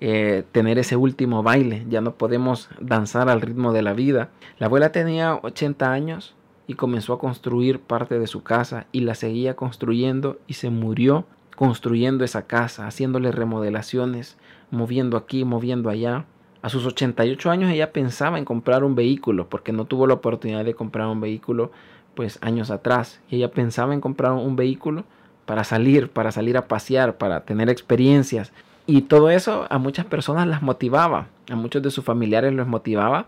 eh, 0.00 0.44
tener 0.52 0.78
ese 0.78 0.96
último 0.96 1.42
baile, 1.42 1.84
ya 1.88 2.00
no 2.00 2.14
podemos 2.14 2.68
danzar 2.80 3.28
al 3.28 3.40
ritmo 3.40 3.72
de 3.72 3.82
la 3.82 3.94
vida. 3.94 4.30
La 4.58 4.66
abuela 4.66 4.92
tenía 4.92 5.34
80 5.42 5.90
años 5.90 6.34
y 6.68 6.74
comenzó 6.74 7.14
a 7.14 7.18
construir 7.18 7.80
parte 7.80 8.18
de 8.18 8.26
su 8.26 8.42
casa 8.42 8.86
y 8.92 9.00
la 9.00 9.14
seguía 9.14 9.56
construyendo 9.56 10.38
y 10.46 10.54
se 10.54 10.70
murió 10.70 11.26
construyendo 11.56 12.24
esa 12.24 12.46
casa, 12.46 12.86
haciéndole 12.86 13.32
remodelaciones, 13.32 14.36
moviendo 14.70 15.16
aquí, 15.16 15.44
moviendo 15.44 15.90
allá. 15.90 16.26
A 16.62 16.68
sus 16.68 16.86
88 16.86 17.50
años 17.50 17.72
ella 17.72 17.92
pensaba 17.92 18.38
en 18.38 18.44
comprar 18.44 18.84
un 18.84 18.94
vehículo 18.94 19.48
porque 19.48 19.72
no 19.72 19.84
tuvo 19.84 20.06
la 20.06 20.14
oportunidad 20.14 20.64
de 20.64 20.74
comprar 20.74 21.08
un 21.08 21.20
vehículo 21.20 21.72
pues 22.14 22.38
años 22.42 22.70
atrás. 22.70 23.20
Y 23.28 23.36
ella 23.36 23.50
pensaba 23.50 23.94
en 23.94 24.00
comprar 24.00 24.32
un 24.32 24.54
vehículo 24.54 25.04
para 25.46 25.64
salir, 25.64 26.10
para 26.10 26.30
salir 26.30 26.56
a 26.56 26.68
pasear, 26.68 27.16
para 27.16 27.44
tener 27.44 27.70
experiencias, 27.70 28.52
y 28.88 29.02
todo 29.02 29.28
eso 29.28 29.66
a 29.68 29.76
muchas 29.76 30.06
personas 30.06 30.48
las 30.48 30.62
motivaba, 30.62 31.28
a 31.50 31.56
muchos 31.56 31.82
de 31.82 31.90
sus 31.90 32.02
familiares 32.02 32.54
los 32.54 32.66
motivaba 32.66 33.26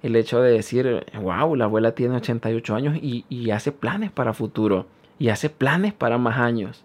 el 0.00 0.14
hecho 0.14 0.40
de 0.40 0.52
decir, 0.52 1.04
wow, 1.20 1.56
la 1.56 1.64
abuela 1.64 1.92
tiene 1.96 2.16
88 2.16 2.74
años 2.74 2.96
y, 3.02 3.50
hace 3.50 3.72
planes 3.72 4.12
para 4.12 4.32
futuro, 4.32 4.86
y 5.18 5.28
hace 5.28 5.50
planes 5.50 5.92
para 5.92 6.18
más 6.18 6.38
años. 6.38 6.84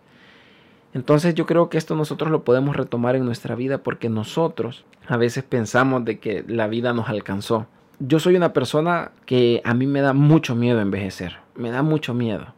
Entonces 0.96 1.36
yo 1.36 1.46
creo 1.46 1.70
que 1.70 1.78
esto 1.78 1.96
nosotros 1.96 2.32
lo 2.32 2.44
podemos 2.44 2.76
retomar 2.76 3.16
en 3.16 3.24
nuestra 3.24 3.54
vida 3.54 3.84
porque 3.84 4.10
nosotros 4.10 4.84
a 5.08 5.18
veces 5.18 5.44
pensamos 5.44 6.04
de 6.04 6.18
que 6.18 6.44
la 6.48 6.68
vida 6.68 6.94
nos 6.94 7.10
alcanzó. 7.10 7.68
Yo 8.00 8.20
soy 8.20 8.36
una 8.36 8.52
persona 8.52 9.12
que 9.28 9.62
a 9.64 9.76
mí 9.76 9.86
me 9.86 10.02
da 10.02 10.14
mucho 10.14 10.56
miedo 10.56 10.82
envejecer, 10.82 11.38
me 11.56 11.70
da 11.70 11.84
mucho 11.84 12.16
miedo. 12.16 12.57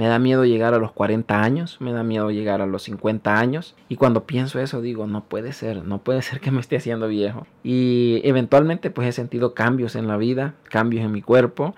Me 0.00 0.06
da 0.06 0.18
miedo 0.18 0.46
llegar 0.46 0.72
a 0.72 0.78
los 0.78 0.92
40 0.92 1.42
años, 1.42 1.76
me 1.78 1.92
da 1.92 2.02
miedo 2.02 2.30
llegar 2.30 2.62
a 2.62 2.66
los 2.66 2.84
50 2.84 3.38
años. 3.38 3.74
Y 3.90 3.96
cuando 3.96 4.24
pienso 4.24 4.58
eso 4.58 4.80
digo, 4.80 5.06
no 5.06 5.24
puede 5.24 5.52
ser, 5.52 5.84
no 5.84 5.98
puede 5.98 6.22
ser 6.22 6.40
que 6.40 6.50
me 6.50 6.60
esté 6.60 6.76
haciendo 6.76 7.06
viejo. 7.06 7.46
Y 7.62 8.22
eventualmente 8.24 8.90
pues 8.90 9.08
he 9.08 9.12
sentido 9.12 9.52
cambios 9.52 9.96
en 9.96 10.08
la 10.08 10.16
vida, 10.16 10.54
cambios 10.70 11.04
en 11.04 11.12
mi 11.12 11.20
cuerpo, 11.20 11.74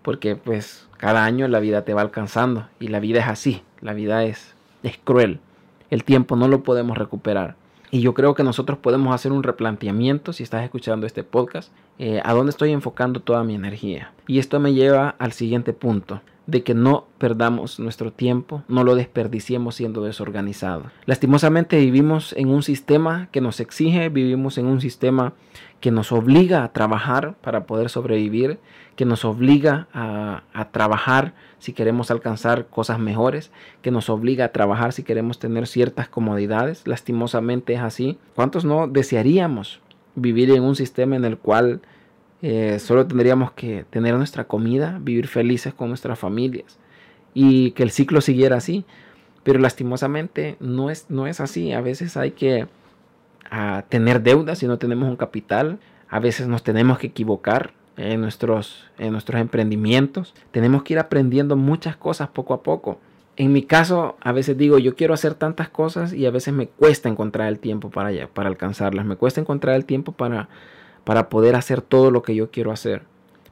porque 0.00 0.34
pues 0.34 0.88
cada 0.96 1.26
año 1.26 1.46
la 1.46 1.60
vida 1.60 1.84
te 1.84 1.92
va 1.92 2.00
alcanzando. 2.00 2.66
Y 2.80 2.88
la 2.88 3.00
vida 3.00 3.20
es 3.20 3.28
así, 3.28 3.60
la 3.82 3.92
vida 3.92 4.24
es, 4.24 4.54
es 4.82 4.96
cruel. 4.96 5.38
El 5.90 6.04
tiempo 6.04 6.36
no 6.36 6.48
lo 6.48 6.62
podemos 6.62 6.96
recuperar. 6.96 7.56
Y 7.90 8.00
yo 8.00 8.14
creo 8.14 8.34
que 8.34 8.44
nosotros 8.44 8.78
podemos 8.78 9.14
hacer 9.14 9.30
un 9.30 9.42
replanteamiento, 9.42 10.32
si 10.32 10.42
estás 10.42 10.64
escuchando 10.64 11.06
este 11.06 11.22
podcast, 11.22 11.70
eh, 11.98 12.22
a 12.24 12.32
dónde 12.32 12.48
estoy 12.48 12.72
enfocando 12.72 13.20
toda 13.20 13.44
mi 13.44 13.54
energía. 13.54 14.12
Y 14.26 14.38
esto 14.38 14.58
me 14.58 14.72
lleva 14.72 15.16
al 15.18 15.32
siguiente 15.32 15.74
punto 15.74 16.22
de 16.48 16.62
que 16.62 16.72
no 16.72 17.06
perdamos 17.18 17.78
nuestro 17.78 18.10
tiempo, 18.10 18.62
no 18.68 18.82
lo 18.82 18.94
desperdiciemos 18.94 19.74
siendo 19.74 20.02
desorganizados. 20.02 20.86
Lastimosamente 21.04 21.78
vivimos 21.78 22.32
en 22.38 22.48
un 22.48 22.62
sistema 22.62 23.28
que 23.32 23.42
nos 23.42 23.60
exige, 23.60 24.08
vivimos 24.08 24.56
en 24.56 24.64
un 24.64 24.80
sistema 24.80 25.34
que 25.80 25.90
nos 25.90 26.10
obliga 26.10 26.64
a 26.64 26.72
trabajar 26.72 27.34
para 27.42 27.64
poder 27.64 27.90
sobrevivir, 27.90 28.58
que 28.96 29.04
nos 29.04 29.26
obliga 29.26 29.88
a, 29.92 30.42
trabajar 30.72 31.34
si 31.58 31.74
queremos 31.74 32.10
alcanzar 32.10 32.66
cosas 32.68 32.98
mejores, 32.98 33.52
que 33.82 33.90
nos 33.90 34.08
obliga 34.08 34.46
a 34.46 34.52
trabajar 34.52 34.94
si 34.94 35.02
queremos 35.02 35.38
tener 35.38 35.66
ciertas 35.66 36.08
comodidades. 36.08 36.86
Lastimosamente 36.86 37.74
es 37.74 37.80
así. 37.80 38.18
¿Cuántos 38.34 38.64
no 38.64 38.88
desearíamos 38.88 39.80
vivir 40.14 40.50
en 40.50 40.62
un 40.62 40.76
sistema 40.76 41.14
en 41.14 41.26
el 41.26 41.36
cual 41.36 41.82
eh, 42.42 42.78
solo 42.78 43.06
tendríamos 43.06 43.52
que 43.52 43.84
tener 43.90 44.14
nuestra 44.14 44.44
comida, 44.44 44.98
vivir 45.00 45.26
felices 45.26 45.74
con 45.74 45.88
nuestras 45.88 46.18
familias 46.18 46.78
y 47.34 47.72
que 47.72 47.82
el 47.82 47.90
ciclo 47.90 48.20
siguiera 48.20 48.56
así. 48.56 48.84
Pero 49.42 49.60
lastimosamente 49.60 50.56
no 50.60 50.90
es, 50.90 51.06
no 51.08 51.26
es 51.26 51.40
así. 51.40 51.72
A 51.72 51.80
veces 51.80 52.16
hay 52.16 52.32
que 52.32 52.66
tener 53.88 54.22
deudas 54.22 54.58
si 54.58 54.66
no 54.66 54.78
tenemos 54.78 55.08
un 55.08 55.16
capital. 55.16 55.78
A 56.08 56.20
veces 56.20 56.48
nos 56.48 56.62
tenemos 56.62 56.98
que 56.98 57.08
equivocar 57.08 57.72
en 57.96 58.20
nuestros, 58.20 58.90
en 58.98 59.12
nuestros 59.12 59.40
emprendimientos. 59.40 60.34
Tenemos 60.50 60.82
que 60.82 60.94
ir 60.94 60.98
aprendiendo 60.98 61.56
muchas 61.56 61.96
cosas 61.96 62.28
poco 62.28 62.54
a 62.54 62.62
poco. 62.62 63.00
En 63.36 63.52
mi 63.52 63.62
caso, 63.62 64.16
a 64.20 64.32
veces 64.32 64.58
digo, 64.58 64.78
yo 64.78 64.96
quiero 64.96 65.14
hacer 65.14 65.34
tantas 65.34 65.68
cosas 65.68 66.12
y 66.12 66.26
a 66.26 66.30
veces 66.30 66.52
me 66.52 66.66
cuesta 66.66 67.08
encontrar 67.08 67.48
el 67.48 67.60
tiempo 67.60 67.88
para, 67.90 68.10
para 68.28 68.48
alcanzarlas. 68.48 69.06
Me 69.06 69.16
cuesta 69.16 69.40
encontrar 69.40 69.76
el 69.76 69.84
tiempo 69.84 70.12
para 70.12 70.48
para 71.04 71.28
poder 71.28 71.54
hacer 71.56 71.80
todo 71.80 72.10
lo 72.10 72.22
que 72.22 72.34
yo 72.34 72.50
quiero 72.50 72.72
hacer. 72.72 73.02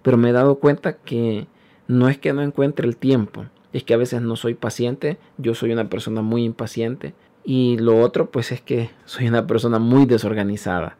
Pero 0.02 0.16
me 0.16 0.30
he 0.30 0.32
dado 0.32 0.56
cuenta 0.56 0.96
que 0.96 1.46
no 1.88 2.08
es 2.08 2.18
que 2.18 2.32
no 2.32 2.42
encuentre 2.42 2.86
el 2.86 2.96
tiempo, 2.96 3.46
es 3.72 3.84
que 3.84 3.94
a 3.94 3.98
veces 3.98 4.22
no 4.22 4.36
soy 4.36 4.54
paciente, 4.54 5.18
yo 5.38 5.54
soy 5.54 5.72
una 5.72 5.88
persona 5.88 6.22
muy 6.22 6.44
impaciente 6.44 7.14
y 7.44 7.76
lo 7.78 8.00
otro 8.00 8.30
pues 8.30 8.52
es 8.52 8.60
que 8.60 8.90
soy 9.04 9.28
una 9.28 9.46
persona 9.46 9.78
muy 9.78 10.06
desorganizada. 10.06 10.96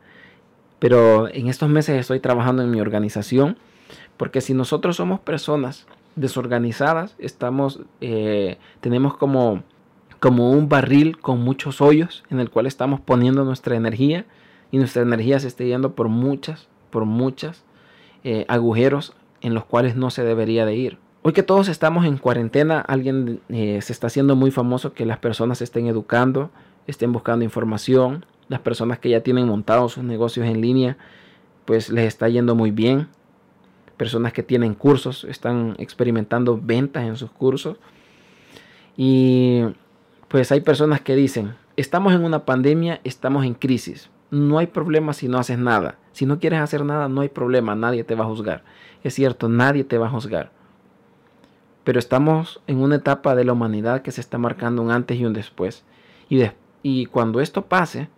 Pero 0.78 1.28
en 1.28 1.48
estos 1.48 1.68
meses 1.68 1.98
estoy 1.98 2.20
trabajando 2.20 2.62
en 2.62 2.70
mi 2.70 2.80
organización 2.80 3.56
porque 4.16 4.40
si 4.40 4.54
nosotros 4.54 4.96
somos 4.96 5.20
personas 5.20 5.86
desorganizadas, 6.16 7.14
estamos, 7.18 7.80
eh, 8.00 8.58
tenemos 8.80 9.16
como, 9.16 9.62
como 10.20 10.50
un 10.50 10.68
barril 10.68 11.18
con 11.18 11.40
muchos 11.40 11.80
hoyos 11.80 12.24
en 12.30 12.40
el 12.40 12.50
cual 12.50 12.66
estamos 12.66 13.00
poniendo 13.00 13.44
nuestra 13.44 13.76
energía 13.76 14.24
y 14.70 14.78
nuestra 14.78 15.02
energía 15.02 15.38
se 15.40 15.48
esté 15.48 15.66
yendo 15.66 15.94
por 15.94 16.08
muchas, 16.08 16.68
por 16.90 17.04
muchas 17.04 17.64
eh, 18.24 18.44
agujeros 18.48 19.14
en 19.40 19.54
los 19.54 19.64
cuales 19.64 19.96
no 19.96 20.10
se 20.10 20.24
debería 20.24 20.66
de 20.66 20.74
ir. 20.74 20.98
Hoy 21.22 21.32
que 21.32 21.42
todos 21.42 21.68
estamos 21.68 22.06
en 22.06 22.18
cuarentena, 22.18 22.80
alguien 22.80 23.40
eh, 23.48 23.80
se 23.82 23.92
está 23.92 24.06
haciendo 24.06 24.36
muy 24.36 24.50
famoso 24.50 24.92
que 24.92 25.06
las 25.06 25.18
personas 25.18 25.58
se 25.58 25.64
estén 25.64 25.86
educando, 25.86 26.50
estén 26.86 27.12
buscando 27.12 27.44
información, 27.44 28.24
las 28.48 28.60
personas 28.60 28.98
que 28.98 29.10
ya 29.10 29.20
tienen 29.20 29.48
montados 29.48 29.92
sus 29.94 30.04
negocios 30.04 30.46
en 30.46 30.60
línea, 30.60 30.96
pues 31.64 31.90
les 31.90 32.06
está 32.06 32.28
yendo 32.28 32.54
muy 32.54 32.70
bien. 32.70 33.08
Personas 33.96 34.32
que 34.32 34.42
tienen 34.42 34.74
cursos 34.74 35.24
están 35.24 35.74
experimentando 35.78 36.60
ventas 36.62 37.04
en 37.04 37.16
sus 37.16 37.30
cursos. 37.30 37.76
Y 38.96 39.62
pues 40.28 40.52
hay 40.52 40.60
personas 40.60 41.00
que 41.00 41.16
dicen, 41.16 41.54
estamos 41.76 42.14
en 42.14 42.24
una 42.24 42.44
pandemia, 42.44 43.00
estamos 43.04 43.44
en 43.44 43.54
crisis 43.54 44.10
no 44.30 44.58
hay 44.58 44.66
problema 44.66 45.12
si 45.12 45.28
no 45.28 45.38
haces 45.38 45.58
nada. 45.58 45.98
Si 46.12 46.26
no 46.26 46.38
quieres 46.38 46.60
hacer 46.60 46.84
nada, 46.84 47.08
no 47.08 47.20
hay 47.20 47.28
problema, 47.28 47.74
nadie 47.74 48.04
te 48.04 48.14
va 48.14 48.24
a 48.24 48.28
juzgar. 48.28 48.64
Es 49.04 49.14
cierto, 49.14 49.48
nadie 49.48 49.84
te 49.84 49.98
va 49.98 50.06
a 50.06 50.10
juzgar. 50.10 50.50
Pero 51.84 51.98
estamos 51.98 52.60
en 52.66 52.78
una 52.78 52.96
etapa 52.96 53.34
de 53.34 53.44
la 53.44 53.52
humanidad 53.52 54.02
que 54.02 54.10
se 54.10 54.20
está 54.20 54.38
marcando 54.38 54.82
un 54.82 54.90
antes 54.90 55.18
y 55.18 55.24
un 55.24 55.32
después. 55.32 55.84
Y, 56.28 56.42
y 56.82 57.06
cuando 57.06 57.40
esto 57.40 57.66
pase, 57.66 58.08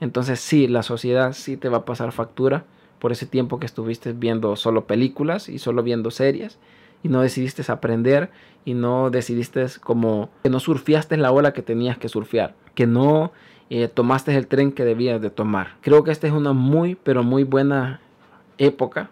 entonces 0.00 0.40
sí, 0.40 0.68
la 0.68 0.82
sociedad 0.82 1.32
sí 1.32 1.56
te 1.56 1.68
va 1.68 1.78
a 1.78 1.84
pasar 1.84 2.12
factura 2.12 2.64
por 2.98 3.12
ese 3.12 3.26
tiempo 3.26 3.60
que 3.60 3.66
estuviste 3.66 4.12
viendo 4.12 4.56
solo 4.56 4.86
películas 4.86 5.48
y 5.48 5.58
solo 5.58 5.82
viendo 5.82 6.10
series 6.10 6.58
y 7.02 7.08
no 7.08 7.20
decidiste 7.22 7.62
aprender 7.70 8.30
y 8.64 8.74
no 8.74 9.10
decidiste 9.10 9.66
como 9.80 10.30
que 10.42 10.50
no 10.50 10.60
surfeaste 10.60 11.16
la 11.16 11.32
ola 11.32 11.52
que 11.52 11.62
tenías 11.62 11.98
que 11.98 12.08
surfear, 12.08 12.54
que 12.74 12.86
no 12.86 13.32
eh, 13.70 13.88
tomaste 13.88 14.34
el 14.36 14.46
tren 14.46 14.72
que 14.72 14.84
debías 14.84 15.20
de 15.20 15.30
tomar. 15.30 15.76
Creo 15.80 16.04
que 16.04 16.10
esta 16.10 16.26
es 16.26 16.32
una 16.32 16.52
muy, 16.52 16.94
pero 16.94 17.22
muy 17.22 17.44
buena 17.44 18.00
época 18.58 19.10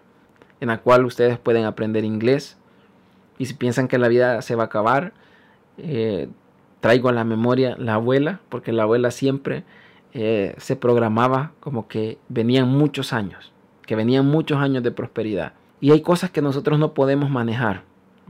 en 0.59 0.69
la 0.69 0.79
cual 0.79 1.05
ustedes 1.05 1.37
pueden 1.37 1.65
aprender 1.65 2.03
inglés. 2.03 2.57
Y 3.37 3.45
si 3.45 3.53
piensan 3.53 3.87
que 3.87 3.97
la 3.97 4.07
vida 4.07 4.41
se 4.41 4.55
va 4.55 4.63
a 4.63 4.65
acabar, 4.67 5.13
eh, 5.77 6.27
traigo 6.79 7.09
a 7.09 7.13
la 7.13 7.23
memoria 7.23 7.75
la 7.77 7.95
abuela, 7.95 8.39
porque 8.49 8.71
la 8.71 8.83
abuela 8.83 9.11
siempre 9.11 9.63
eh, 10.13 10.55
se 10.57 10.75
programaba 10.75 11.51
como 11.59 11.87
que 11.87 12.17
venían 12.29 12.67
muchos 12.67 13.13
años, 13.13 13.51
que 13.85 13.95
venían 13.95 14.25
muchos 14.25 14.57
años 14.57 14.83
de 14.83 14.91
prosperidad. 14.91 15.53
Y 15.79 15.91
hay 15.91 16.01
cosas 16.01 16.31
que 16.31 16.41
nosotros 16.41 16.79
no 16.79 16.93
podemos 16.93 17.29
manejar, 17.29 17.83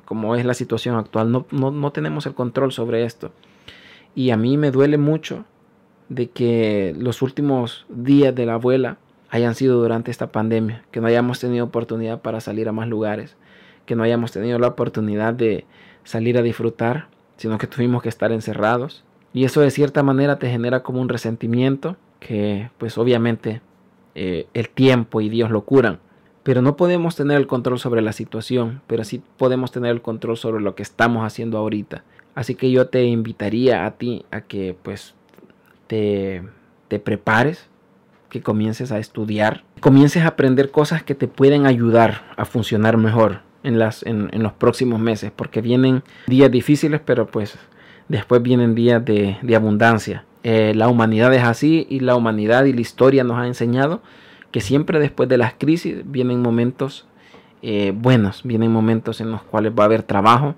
como 0.06 0.36
es 0.36 0.46
la 0.46 0.54
situación 0.54 0.96
actual, 0.96 1.32
no, 1.32 1.46
no, 1.52 1.72
no 1.72 1.92
tenemos 1.92 2.26
el 2.26 2.34
control 2.34 2.72
sobre 2.72 3.04
esto. 3.04 3.32
Y 4.16 4.32
a 4.32 4.38
mí 4.38 4.58
me 4.58 4.72
duele 4.72 4.98
mucho 4.98 5.46
de 6.10 6.30
que 6.30 6.96
los 6.98 7.22
últimos 7.22 7.86
días 7.90 8.34
de 8.34 8.46
la 8.46 8.56
abuela 8.56 8.98
hayan 9.30 9.56
sido 9.56 9.80
durante 9.80 10.12
esta 10.12 10.32
pandemia, 10.32 10.84
que 10.92 11.02
no 11.02 11.08
hayamos 11.08 11.40
tenido 11.40 11.66
oportunidad 11.66 12.22
para 12.22 12.40
salir 12.40 12.70
a 12.70 12.72
más 12.72 12.88
lugares, 12.88 13.36
que 13.86 13.96
no 13.96 14.04
hayamos 14.04 14.32
tenido 14.32 14.60
la 14.60 14.68
oportunidad 14.68 15.34
de 15.34 15.66
salir 16.04 16.38
a 16.38 16.42
disfrutar, 16.42 17.08
sino 17.38 17.58
que 17.58 17.68
tuvimos 17.68 18.02
que 18.02 18.10
estar 18.10 18.32
encerrados. 18.32 19.04
Y 19.34 19.44
eso 19.44 19.62
de 19.62 19.72
cierta 19.72 20.04
manera 20.04 20.40
te 20.40 20.50
genera 20.50 20.82
como 20.84 21.02
un 21.02 21.10
resentimiento 21.10 21.98
que 22.20 22.70
pues 22.78 22.98
obviamente 22.98 23.62
eh, 24.16 24.48
el 24.54 24.70
tiempo 24.70 25.22
y 25.22 25.30
Dios 25.30 25.52
lo 25.52 25.62
curan. 25.62 26.00
Pero 26.48 26.62
no 26.62 26.78
podemos 26.78 27.18
tener 27.18 27.36
el 27.36 27.46
control 27.46 27.78
sobre 27.78 28.02
la 28.02 28.14
situación, 28.14 28.80
pero 28.88 29.04
sí 29.04 29.22
podemos 29.36 29.74
tener 29.74 29.92
el 29.92 30.02
control 30.02 30.38
sobre 30.38 30.64
lo 30.64 30.76
que 30.76 30.82
estamos 30.82 31.26
haciendo 31.26 31.58
ahorita. 31.58 32.06
Así 32.36 32.56
que 32.56 32.72
yo 32.72 32.88
te 32.88 33.04
invitaría 33.04 33.86
a 33.86 33.92
ti 33.98 34.24
a 34.32 34.40
que 34.40 34.74
pues 34.82 35.14
te, 35.88 36.44
te 36.88 37.00
prepares, 37.00 37.68
que 38.30 38.42
comiences 38.42 38.94
a 38.94 38.98
estudiar, 38.98 39.66
comiences 39.82 40.24
a 40.24 40.28
aprender 40.28 40.72
cosas 40.72 41.04
que 41.04 41.16
te 41.16 41.28
pueden 41.28 41.66
ayudar 41.66 42.24
a 42.38 42.46
funcionar 42.46 42.96
mejor 42.96 43.42
en, 43.64 43.78
las, 43.78 44.04
en, 44.04 44.30
los 44.42 44.54
próximos 44.54 45.02
meses, 45.02 45.34
porque 45.36 45.60
vienen 45.60 46.02
días 46.28 46.50
difíciles, 46.50 47.02
pero 47.04 47.28
pues 47.28 47.58
después 48.08 48.42
vienen 48.42 48.74
días 48.74 49.04
de, 49.04 49.38
abundancia. 49.54 50.24
Eh, 50.44 50.72
la 50.74 50.88
humanidad 50.88 51.34
es 51.34 51.44
así 51.44 51.86
y 51.90 52.00
la 52.00 52.16
humanidad 52.16 52.64
y 52.64 52.72
la 52.72 52.80
historia 52.80 53.26
nos 53.26 53.38
ha 53.38 53.48
enseñado 53.48 54.02
que 54.58 54.62
siempre 54.62 54.98
después 55.00 55.30
de 55.30 55.38
las 55.38 55.54
crisis 55.54 55.98
vienen 56.04 56.42
momentos 56.42 57.06
eh, 57.62 57.94
buenos, 57.96 58.42
vienen 58.42 58.72
momentos 58.72 59.22
en 59.22 59.30
los 59.30 59.44
cuales 59.44 59.72
va 59.78 59.84
a 59.84 59.86
haber 59.86 60.02
trabajo, 60.02 60.56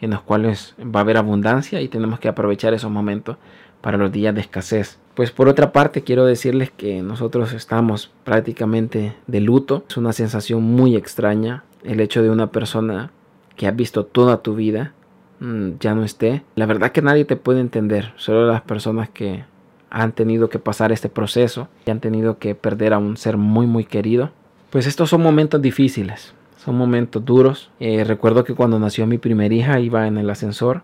en 0.00 0.10
los 0.10 0.20
cuales 0.20 0.76
va 0.80 1.00
a 1.00 1.02
haber 1.02 1.16
abundancia 1.16 1.80
y 1.80 1.88
tenemos 1.88 2.20
que 2.20 2.28
aprovechar 2.28 2.74
esos 2.74 2.92
momentos 2.92 3.38
para 3.80 3.98
los 3.98 4.12
días 4.12 4.36
de 4.36 4.40
escasez. 4.40 5.00
Pues 5.16 5.32
por 5.32 5.48
otra 5.48 5.72
parte 5.72 6.02
quiero 6.02 6.26
decirles 6.26 6.70
que 6.70 7.02
nosotros 7.02 7.52
estamos 7.52 8.12
prácticamente 8.22 9.16
de 9.26 9.40
luto. 9.40 9.84
Es 9.88 9.96
una 9.96 10.12
sensación 10.12 10.62
muy 10.62 10.94
extraña 10.94 11.64
el 11.82 11.98
hecho 11.98 12.22
de 12.22 12.30
una 12.30 12.52
persona 12.52 13.10
que 13.56 13.66
has 13.66 13.74
visto 13.74 14.06
toda 14.06 14.42
tu 14.42 14.54
vida 14.54 14.92
mm, 15.40 15.70
ya 15.80 15.96
no 15.96 16.04
esté. 16.04 16.44
La 16.54 16.66
verdad 16.66 16.92
que 16.92 17.02
nadie 17.02 17.24
te 17.24 17.34
puede 17.34 17.58
entender, 17.58 18.12
solo 18.14 18.46
las 18.46 18.60
personas 18.60 19.08
que 19.08 19.42
han 19.90 20.12
tenido 20.12 20.48
que 20.48 20.58
pasar 20.58 20.92
este 20.92 21.08
proceso, 21.08 21.68
que 21.84 21.90
han 21.90 22.00
tenido 22.00 22.38
que 22.38 22.54
perder 22.54 22.94
a 22.94 22.98
un 22.98 23.16
ser 23.16 23.36
muy 23.36 23.66
muy 23.66 23.84
querido. 23.84 24.30
Pues 24.70 24.86
estos 24.86 25.10
son 25.10 25.20
momentos 25.20 25.60
difíciles, 25.60 26.32
son 26.56 26.76
momentos 26.76 27.24
duros. 27.24 27.70
Eh, 27.80 28.04
recuerdo 28.04 28.44
que 28.44 28.54
cuando 28.54 28.78
nació 28.78 29.06
mi 29.06 29.18
primera 29.18 29.54
hija 29.54 29.80
iba 29.80 30.06
en 30.06 30.16
el 30.16 30.30
ascensor 30.30 30.82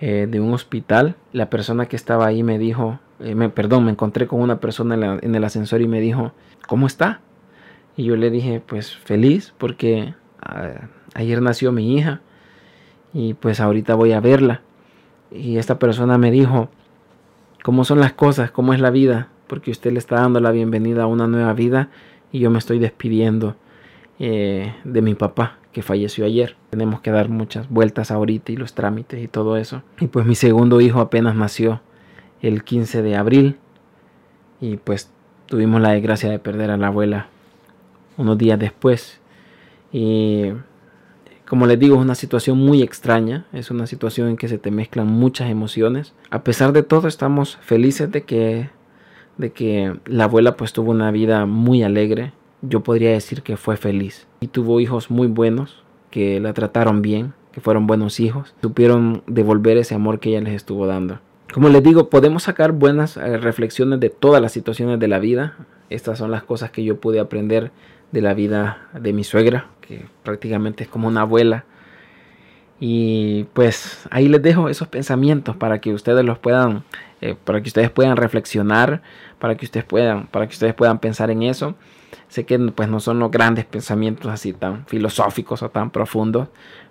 eh, 0.00 0.26
de 0.30 0.40
un 0.40 0.52
hospital. 0.52 1.16
La 1.32 1.50
persona 1.50 1.86
que 1.86 1.96
estaba 1.96 2.26
ahí 2.26 2.42
me 2.42 2.58
dijo, 2.58 3.00
eh, 3.20 3.34
me, 3.34 3.48
perdón, 3.48 3.84
me 3.84 3.90
encontré 3.90 4.26
con 4.26 4.40
una 4.40 4.60
persona 4.60 5.18
en, 5.20 5.34
el 5.34 5.44
ascensor 5.44 5.80
y 5.80 5.88
me 5.88 6.00
dijo, 6.00 6.32
¿cómo 6.66 6.86
está? 6.86 7.20
Y 7.96 8.04
yo 8.04 8.16
le 8.16 8.30
dije, 8.30 8.62
pues 8.64 8.96
feliz 8.96 9.52
porque 9.58 10.14
ah, 10.40 10.88
ayer 11.14 11.42
nació 11.42 11.72
mi 11.72 11.96
hija 11.96 12.20
y 13.12 13.34
pues 13.34 13.60
ahorita 13.60 13.94
voy 13.94 14.12
a 14.12 14.20
verla. 14.20 14.62
Y 15.30 15.58
esta 15.58 15.78
persona 15.78 16.18
me 16.18 16.30
dijo, 16.30 16.68
¿cómo 17.62 17.84
son 17.84 18.00
las 18.00 18.12
cosas? 18.12 18.50
¿Cómo 18.50 18.74
es 18.74 18.80
la 18.80 18.90
vida? 18.90 19.28
Porque 19.46 19.70
usted 19.70 19.92
le 19.92 19.98
está 19.98 20.16
dando 20.16 20.40
la 20.40 20.50
bienvenida 20.50 21.04
a 21.04 21.06
una 21.06 21.26
nueva 21.26 21.52
vida 21.52 21.90
y 22.30 22.40
yo 22.40 22.50
me 22.50 22.58
estoy 22.58 22.78
despidiendo 22.78 23.56
eh, 24.18 24.74
de 24.84 25.02
mi 25.02 25.14
papá 25.14 25.58
que 25.72 25.82
falleció 25.82 26.24
ayer. 26.24 26.56
Tenemos 26.70 27.00
que 27.00 27.10
dar 27.10 27.28
muchas 27.28 27.68
vueltas 27.68 28.10
ahorita 28.10 28.52
y 28.52 28.56
los 28.56 28.74
trámites 28.74 29.22
y 29.22 29.28
todo 29.28 29.56
eso. 29.56 29.82
Y 30.00 30.06
pues 30.08 30.26
mi 30.26 30.34
segundo 30.34 30.80
hijo 30.80 31.00
apenas 31.00 31.34
nació 31.34 31.80
el 32.40 32.64
15 32.64 33.02
de 33.02 33.16
abril 33.16 33.56
y 34.60 34.76
pues 34.76 35.10
tuvimos 35.46 35.80
la 35.80 35.92
desgracia 35.92 36.30
de 36.30 36.38
perder 36.38 36.70
a 36.70 36.76
la 36.76 36.88
abuela 36.88 37.28
unos 38.16 38.38
días 38.38 38.58
después. 38.58 39.20
Y 39.92 40.52
Como 41.52 41.66
les 41.66 41.78
digo, 41.78 41.96
es 41.96 42.00
una 42.00 42.14
situación 42.14 42.56
muy 42.56 42.80
extraña, 42.80 43.44
es 43.52 43.70
una 43.70 43.86
situación 43.86 44.30
en 44.30 44.36
que 44.38 44.48
se 44.48 44.56
te 44.56 44.70
mezclan 44.70 45.06
muchas 45.06 45.50
emociones. 45.50 46.14
A 46.30 46.44
pesar 46.44 46.72
de 46.72 46.82
todo, 46.82 47.08
estamos 47.08 47.58
felices 47.60 48.10
de 48.10 48.22
que, 48.22 48.70
de 49.36 49.52
que 49.52 49.94
la 50.06 50.24
abuela 50.24 50.56
pues 50.56 50.72
tuvo 50.72 50.92
una 50.92 51.10
vida 51.10 51.44
muy 51.44 51.82
alegre. 51.82 52.32
Yo 52.62 52.80
podría 52.80 53.10
decir 53.10 53.42
que 53.42 53.58
fue 53.58 53.76
feliz 53.76 54.26
y 54.40 54.46
tuvo 54.46 54.80
hijos 54.80 55.10
muy 55.10 55.26
buenos 55.26 55.84
que 56.08 56.40
la 56.40 56.54
trataron 56.54 57.02
bien, 57.02 57.34
que 57.52 57.60
fueron 57.60 57.86
buenos 57.86 58.18
hijos, 58.18 58.54
supieron 58.62 59.22
devolver 59.26 59.76
ese 59.76 59.94
amor 59.94 60.20
que 60.20 60.30
ella 60.30 60.40
les 60.40 60.54
estuvo 60.54 60.86
dando. 60.86 61.20
Como 61.52 61.68
les 61.68 61.82
digo, 61.82 62.08
podemos 62.08 62.44
sacar 62.44 62.72
buenas 62.72 63.18
eh, 63.18 63.36
reflexiones 63.36 64.00
de 64.00 64.08
todas 64.08 64.40
las 64.40 64.52
situaciones 64.52 64.98
de 64.98 65.08
la 65.08 65.18
vida. 65.18 65.58
Estas 65.90 66.16
son 66.16 66.30
las 66.30 66.44
cosas 66.44 66.70
que 66.70 66.82
yo 66.82 66.98
pude 66.98 67.20
aprender 67.20 67.72
de 68.10 68.22
la 68.22 68.32
vida 68.32 68.88
de 68.98 69.12
mi 69.12 69.22
suegra, 69.22 69.68
prácticamente 70.22 70.84
es 70.84 70.90
como 70.90 71.08
una 71.08 71.22
abuela. 71.22 71.64
Y 72.80 73.44
pues 73.52 74.06
ahí 74.10 74.28
les 74.28 74.42
dejo 74.42 74.68
esos 74.68 74.88
pensamientos 74.88 75.54
para 75.54 75.80
que 75.80 75.94
ustedes 75.94 76.24
los 76.24 76.38
puedan, 76.38 76.82
eh, 77.20 77.36
para 77.44 77.62
que 77.62 77.68
ustedes 77.68 77.90
puedan 77.90 78.16
reflexionar, 78.16 79.02
para 79.38 79.56
que 79.56 79.64
ustedes 79.64 79.84
puedan, 79.84 80.26
para 80.26 80.48
que 80.48 80.52
ustedes 80.52 80.74
puedan 80.74 80.98
pensar 80.98 81.30
en 81.30 81.44
eso. 81.44 81.76
Sé 82.28 82.44
que 82.44 82.58
pues 82.58 82.88
no 82.88 82.98
son 82.98 83.18
los 83.18 83.30
grandes 83.30 83.66
pensamientos 83.66 84.30
así 84.32 84.52
tan 84.52 84.86
filosóficos 84.86 85.62
o 85.62 85.70
tan 85.70 85.90
profundos, 85.90 86.48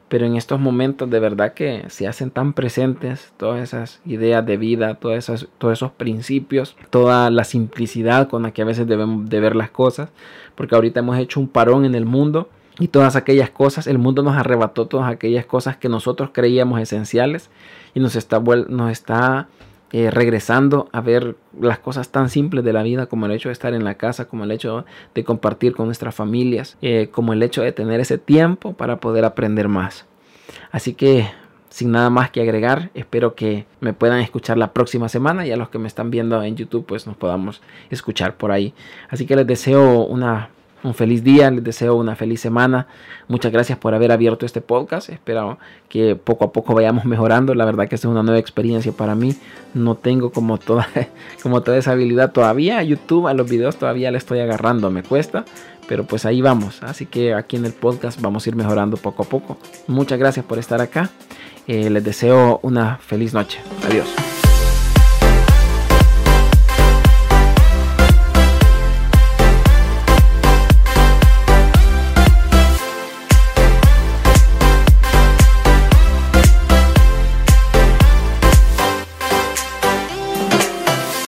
pero 0.07 0.25
en 0.25 0.35
estos 0.35 0.59
momentos 0.59 1.09
de 1.09 1.19
verdad 1.19 1.53
que 1.53 1.85
se 1.87 2.07
hacen 2.07 2.31
tan 2.31 2.53
presentes 2.53 3.33
todas 3.37 3.61
esas 3.61 4.01
ideas 4.05 4.45
de 4.45 4.57
vida, 4.57 4.95
todas 4.95 5.17
esas, 5.17 5.47
todos 5.57 5.79
esos 5.79 5.91
principios, 5.91 6.75
toda 6.89 7.29
la 7.29 7.43
simplicidad 7.43 8.27
con 8.27 8.43
la 8.43 8.51
que 8.51 8.61
a 8.61 8.65
veces 8.65 8.87
debemos 8.87 9.29
de 9.29 9.39
ver 9.39 9.55
las 9.55 9.71
cosas, 9.71 10.09
porque 10.55 10.75
ahorita 10.75 10.99
hemos 10.99 11.17
hecho 11.17 11.39
un 11.39 11.47
parón 11.47 11.85
en 11.85 11.95
el 11.95 12.05
mundo 12.05 12.49
y 12.79 12.87
todas 12.87 13.15
aquellas 13.15 13.49
cosas, 13.49 13.87
el 13.87 13.97
mundo 13.97 14.23
nos 14.23 14.35
arrebató 14.35 14.87
todas 14.87 15.11
aquellas 15.11 15.45
cosas 15.45 15.77
que 15.77 15.89
nosotros 15.89 16.29
creíamos 16.33 16.79
esenciales 16.79 17.49
y 17.93 17.99
nos 17.99 18.15
está, 18.15 18.39
nos 18.39 18.91
está 18.91 19.47
eh, 19.91 20.09
regresando 20.09 20.87
a 20.93 21.01
ver 21.01 21.35
las 21.59 21.79
cosas 21.79 22.09
tan 22.09 22.29
simples 22.29 22.63
de 22.63 22.71
la 22.71 22.81
vida 22.81 23.07
como 23.07 23.25
el 23.25 23.33
hecho 23.33 23.49
de 23.49 23.53
estar 23.53 23.73
en 23.73 23.83
la 23.83 23.95
casa, 23.95 24.25
como 24.25 24.45
el 24.45 24.51
hecho 24.51 24.85
de 25.13 25.23
compartir 25.23 25.75
con 25.75 25.87
nuestras 25.87 26.15
familias, 26.15 26.77
eh, 26.81 27.09
como 27.11 27.33
el 27.33 27.43
hecho 27.43 27.61
de 27.61 27.73
tener 27.73 27.99
ese 27.99 28.17
tiempo 28.17 28.73
para 28.73 29.01
poder 29.01 29.25
aprender 29.25 29.67
más. 29.67 30.05
Así 30.71 30.93
que 30.93 31.29
sin 31.67 31.91
nada 31.91 32.09
más 32.09 32.31
que 32.31 32.41
agregar, 32.41 32.89
espero 32.93 33.35
que 33.35 33.65
me 33.79 33.93
puedan 33.93 34.19
escuchar 34.19 34.57
la 34.57 34.73
próxima 34.73 35.07
semana 35.09 35.45
y 35.45 35.51
a 35.51 35.57
los 35.57 35.69
que 35.69 35.77
me 35.77 35.87
están 35.87 36.11
viendo 36.11 36.41
en 36.43 36.55
YouTube 36.55 36.85
pues 36.85 37.07
nos 37.07 37.17
podamos 37.17 37.61
escuchar 37.89 38.37
por 38.37 38.51
ahí. 38.51 38.73
Así 39.09 39.25
que 39.25 39.35
les 39.35 39.47
deseo 39.47 40.05
una 40.05 40.49
un 40.83 40.93
feliz 40.93 41.23
día, 41.23 41.51
les 41.51 41.63
deseo 41.63 41.95
una 41.95 42.15
feliz 42.15 42.41
semana. 42.41 42.87
Muchas 43.27 43.51
gracias 43.51 43.77
por 43.77 43.93
haber 43.93 44.11
abierto 44.11 44.45
este 44.45 44.61
podcast. 44.61 45.09
Espero 45.09 45.57
que 45.89 46.15
poco 46.15 46.45
a 46.45 46.51
poco 46.51 46.73
vayamos 46.73 47.05
mejorando. 47.05 47.53
La 47.55 47.65
verdad 47.65 47.87
que 47.87 47.95
es 47.95 48.05
una 48.05 48.23
nueva 48.23 48.39
experiencia 48.39 48.91
para 48.91 49.15
mí. 49.15 49.35
No 49.73 49.95
tengo 49.95 50.31
como 50.31 50.57
toda, 50.57 50.87
como 51.43 51.61
toda 51.61 51.77
esa 51.77 51.91
habilidad 51.91 52.31
todavía. 52.31 52.81
YouTube, 52.83 53.27
a 53.27 53.33
los 53.33 53.49
videos 53.49 53.77
todavía 53.77 54.11
le 54.11 54.17
estoy 54.17 54.39
agarrando, 54.39 54.89
me 54.89 55.03
cuesta. 55.03 55.45
Pero 55.87 56.05
pues 56.05 56.25
ahí 56.25 56.41
vamos. 56.41 56.83
Así 56.83 57.05
que 57.05 57.33
aquí 57.33 57.57
en 57.57 57.65
el 57.65 57.73
podcast 57.73 58.21
vamos 58.21 58.45
a 58.45 58.49
ir 58.49 58.55
mejorando 58.55 58.97
poco 58.97 59.23
a 59.23 59.25
poco. 59.25 59.57
Muchas 59.87 60.19
gracias 60.19 60.45
por 60.45 60.57
estar 60.57 60.81
acá. 60.81 61.09
Eh, 61.67 61.89
les 61.89 62.03
deseo 62.03 62.59
una 62.63 62.97
feliz 62.97 63.33
noche. 63.33 63.59
Adiós. 63.85 64.50